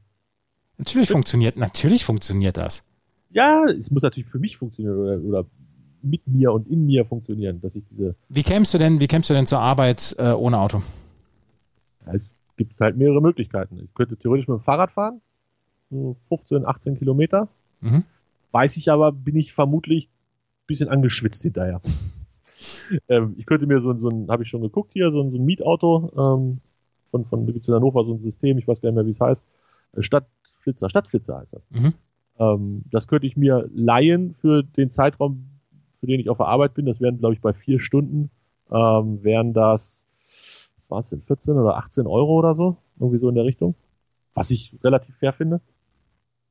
Natürlich 0.82 1.12
funktioniert, 1.12 1.58
natürlich 1.58 2.04
funktioniert 2.04 2.58
das. 2.58 2.84
Ja, 3.30 3.66
es 3.66 3.92
muss 3.92 4.02
natürlich 4.02 4.28
für 4.28 4.40
mich 4.40 4.58
funktionieren 4.58 4.98
oder, 4.98 5.22
oder 5.22 5.46
mit 6.02 6.28
mir 6.28 6.52
und 6.54 6.68
in 6.68 6.88
mir 6.88 7.06
funktionieren, 7.06 7.62
dass 7.62 7.76
ich 7.76 7.84
diese. 7.92 8.16
Wie 8.30 8.42
kämst 8.42 8.74
du 8.74 8.80
denn, 8.80 9.00
wie 9.00 9.06
kämst 9.06 9.30
du 9.30 9.36
denn 9.36 9.46
zur 9.46 9.60
Arbeit 9.60 10.16
äh, 10.18 10.32
ohne 10.32 10.58
Auto? 10.58 10.82
Ja, 12.08 12.14
es 12.14 12.34
gibt 12.58 12.82
halt 12.82 12.98
mehrere 12.98 13.22
Möglichkeiten. 13.22 13.80
Ich 13.84 13.94
könnte 13.94 14.18
theoretisch 14.18 14.48
mit 14.48 14.58
dem 14.58 14.64
Fahrrad 14.64 14.92
fahren, 14.92 15.22
so 15.92 16.16
15, 16.30 16.66
18 16.66 16.98
Kilometer. 16.98 17.48
Mhm. 17.82 18.04
Weiß 18.52 18.76
ich 18.78 18.90
aber, 18.90 19.12
bin 19.12 19.36
ich 19.36 19.54
vermutlich 19.54 20.06
ein 20.08 20.66
bisschen 20.66 20.90
angeschwitzt 20.90 21.44
hinterher. 21.44 21.80
ähm, 23.08 23.36
ich 23.38 23.46
könnte 23.46 23.68
mir 23.68 23.82
so, 23.82 23.96
so 24.00 24.10
ein, 24.10 24.30
habe 24.30 24.42
ich 24.42 24.50
schon 24.50 24.64
geguckt 24.64 24.94
hier, 24.94 25.12
so 25.12 25.22
ein, 25.22 25.30
so 25.30 25.38
ein 25.38 25.46
Mietauto 25.46 26.12
ähm, 26.18 26.60
von, 27.06 27.26
von 27.26 27.46
gibt 27.46 27.62
es 27.62 27.68
in 27.68 27.76
Hannover 27.76 28.04
so 28.04 28.16
ein 28.16 28.24
System, 28.24 28.58
ich 28.58 28.68
weiß 28.68 28.82
gar 28.82 28.90
nicht 28.90 28.96
mehr, 28.96 29.06
wie 29.06 29.12
es 29.12 29.22
heißt. 29.22 29.46
Stadtflitzer, 30.62 30.90
Stadtflitzer 30.90 31.38
heißt 31.38 31.54
das. 31.54 31.68
Mhm. 31.72 31.94
Ähm, 32.40 32.84
das 32.92 33.08
könnte 33.08 33.28
ich 33.28 33.36
mir 33.36 33.70
leihen 33.74 34.34
für 34.36 34.64
den 34.64 34.92
Zeitraum, 34.92 35.50
für 35.92 36.08
den 36.08 36.20
ich 36.20 36.30
auf 36.30 36.38
der 36.38 36.48
Arbeit 36.48 36.74
bin. 36.74 36.86
Das 36.86 37.02
wären, 37.02 37.18
glaube 37.20 37.34
ich, 37.34 37.42
bei 37.42 37.54
vier 37.54 37.80
Stunden, 37.80 38.30
ähm, 38.72 39.24
wären 39.24 39.54
das, 39.54 40.70
was 40.78 40.90
war 40.90 41.00
es 41.00 41.10
denn, 41.10 41.22
14 41.22 41.58
oder 41.58 41.78
18 41.78 42.08
Euro 42.08 42.38
oder 42.38 42.56
so, 42.56 42.78
irgendwie 43.00 43.20
so 43.20 43.30
in 43.30 43.36
der 43.36 43.46
Richtung. 43.46 43.76
Was 44.34 44.52
ich 44.52 44.78
relativ 44.84 45.16
fair 45.18 45.34
finde. 45.34 45.62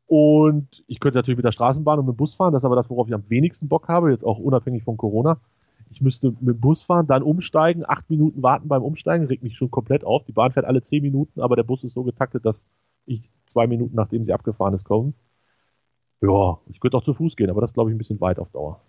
Und 0.06 0.84
ich 0.86 0.98
könnte 0.98 1.18
natürlich 1.18 1.38
mit 1.38 1.46
der 1.46 1.52
Straßenbahn 1.52 2.00
und 2.00 2.06
mit 2.06 2.14
dem 2.14 2.16
Bus 2.16 2.34
fahren, 2.34 2.52
das 2.52 2.62
ist 2.62 2.66
aber 2.66 2.76
das, 2.76 2.90
worauf 2.90 3.06
ich 3.06 3.14
am 3.14 3.24
wenigsten 3.28 3.68
Bock 3.68 3.88
habe, 3.88 4.10
jetzt 4.10 4.24
auch 4.24 4.38
unabhängig 4.38 4.82
von 4.82 4.96
Corona. 4.96 5.40
Ich 5.88 6.00
müsste 6.00 6.30
mit 6.40 6.56
dem 6.56 6.60
Bus 6.60 6.82
fahren, 6.82 7.06
dann 7.06 7.22
umsteigen, 7.22 7.84
acht 7.86 8.10
Minuten 8.10 8.42
warten 8.42 8.68
beim 8.68 8.82
Umsteigen, 8.82 9.26
regt 9.26 9.42
mich 9.42 9.56
schon 9.56 9.70
komplett 9.70 10.04
auf. 10.04 10.24
Die 10.24 10.32
Bahn 10.32 10.52
fährt 10.52 10.66
alle 10.66 10.82
zehn 10.82 11.02
Minuten, 11.02 11.40
aber 11.40 11.56
der 11.56 11.62
Bus 11.62 11.84
ist 11.84 11.94
so 11.94 12.02
getaktet, 12.02 12.44
dass 12.44 12.66
ich 13.06 13.30
zwei 13.50 13.66
Minuten 13.66 13.96
nachdem 13.96 14.24
sie 14.24 14.32
abgefahren 14.32 14.74
ist 14.74 14.84
komme. 14.84 15.12
Ja, 16.22 16.58
ich 16.66 16.80
könnte 16.80 16.96
auch 16.96 17.04
zu 17.04 17.14
Fuß 17.14 17.36
gehen, 17.36 17.50
aber 17.50 17.60
das 17.60 17.72
glaube 17.72 17.90
ich 17.90 17.94
ein 17.94 17.98
bisschen 17.98 18.20
weit 18.20 18.38
auf 18.38 18.50
Dauer. 18.50 18.80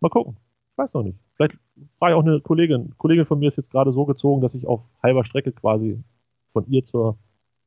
Mal 0.00 0.08
gucken. 0.08 0.36
Ich 0.72 0.78
weiß 0.78 0.94
noch 0.94 1.02
nicht. 1.02 1.18
Vielleicht 1.34 1.56
frage 1.98 2.14
ich 2.14 2.18
auch 2.18 2.24
eine 2.24 2.40
Kollegin. 2.40 2.82
Eine 2.82 2.94
Kollegin 2.96 3.24
von 3.24 3.38
mir 3.38 3.48
ist 3.48 3.56
jetzt 3.56 3.70
gerade 3.70 3.90
so 3.90 4.04
gezogen, 4.04 4.40
dass 4.40 4.54
ich 4.54 4.66
auf 4.66 4.82
halber 5.02 5.24
Strecke 5.24 5.52
quasi 5.52 6.02
von 6.52 6.66
ihr 6.68 6.84
zur 6.84 7.18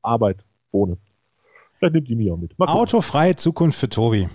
Arbeit 0.01 0.45
wohne. 0.71 0.97
Vielleicht 1.77 1.93
nimmt 1.95 2.07
die 2.07 2.15
mich 2.15 2.31
auch 2.31 2.37
mit. 2.37 2.57
Autofreie 2.59 3.35
Zukunft 3.35 3.79
für 3.79 3.89
Tobi. 3.89 4.29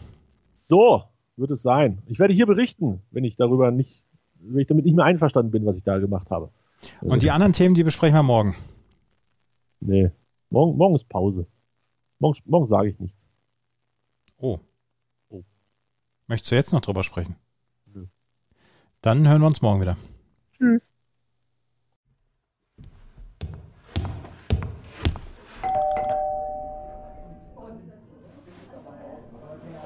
So 0.56 1.04
wird 1.36 1.50
es 1.50 1.62
sein. 1.62 2.02
Ich 2.06 2.18
werde 2.18 2.34
hier 2.34 2.46
berichten, 2.46 3.02
wenn 3.10 3.24
ich 3.24 3.36
darüber 3.36 3.70
nicht, 3.70 4.04
wenn 4.40 4.60
ich 4.60 4.66
damit 4.66 4.84
nicht 4.84 4.96
mehr 4.96 5.04
einverstanden 5.04 5.52
bin, 5.52 5.64
was 5.64 5.76
ich 5.76 5.84
da 5.84 5.98
gemacht 5.98 6.30
habe. 6.30 6.50
Und 7.00 7.22
die 7.22 7.30
anderen 7.30 7.52
Themen, 7.52 7.74
die 7.74 7.84
besprechen 7.84 8.16
wir 8.16 8.22
morgen. 8.22 8.54
Nee. 9.80 10.10
Morgen, 10.50 10.76
morgen 10.76 10.94
ist 10.94 11.08
Pause. 11.08 11.46
Morgen, 12.18 12.38
morgen 12.44 12.66
sage 12.68 12.90
ich 12.90 13.00
nichts. 13.00 13.26
Oh. 14.38 14.60
Oh. 15.28 15.42
Möchtest 16.28 16.52
du 16.52 16.56
jetzt 16.56 16.72
noch 16.72 16.80
drüber 16.80 17.02
sprechen? 17.02 17.36
Nö. 17.86 18.06
Dann 19.00 19.26
hören 19.26 19.40
wir 19.40 19.48
uns 19.48 19.60
morgen 19.60 19.80
wieder. 19.80 19.96
Tschüss. 20.56 20.92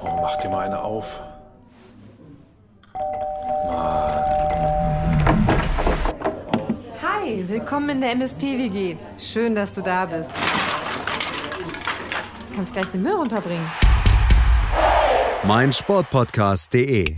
Oh, 0.03 0.19
mach 0.21 0.37
dir 0.37 0.51
mal 0.51 0.67
eine 0.67 0.83
auf. 0.83 1.30
Willkommen 7.51 7.91
in 7.91 8.01
der 8.01 8.13
MSP-WG. 8.13 8.97
Schön, 9.19 9.55
dass 9.55 9.73
du 9.73 9.81
da 9.81 10.07
bist. 10.07 10.31
Kannst 12.55 12.73
gleich 12.73 12.87
den 12.87 13.03
Müll 13.03 13.15
runterbringen. 13.15 13.67
meinsportpodcast.de 15.45 17.15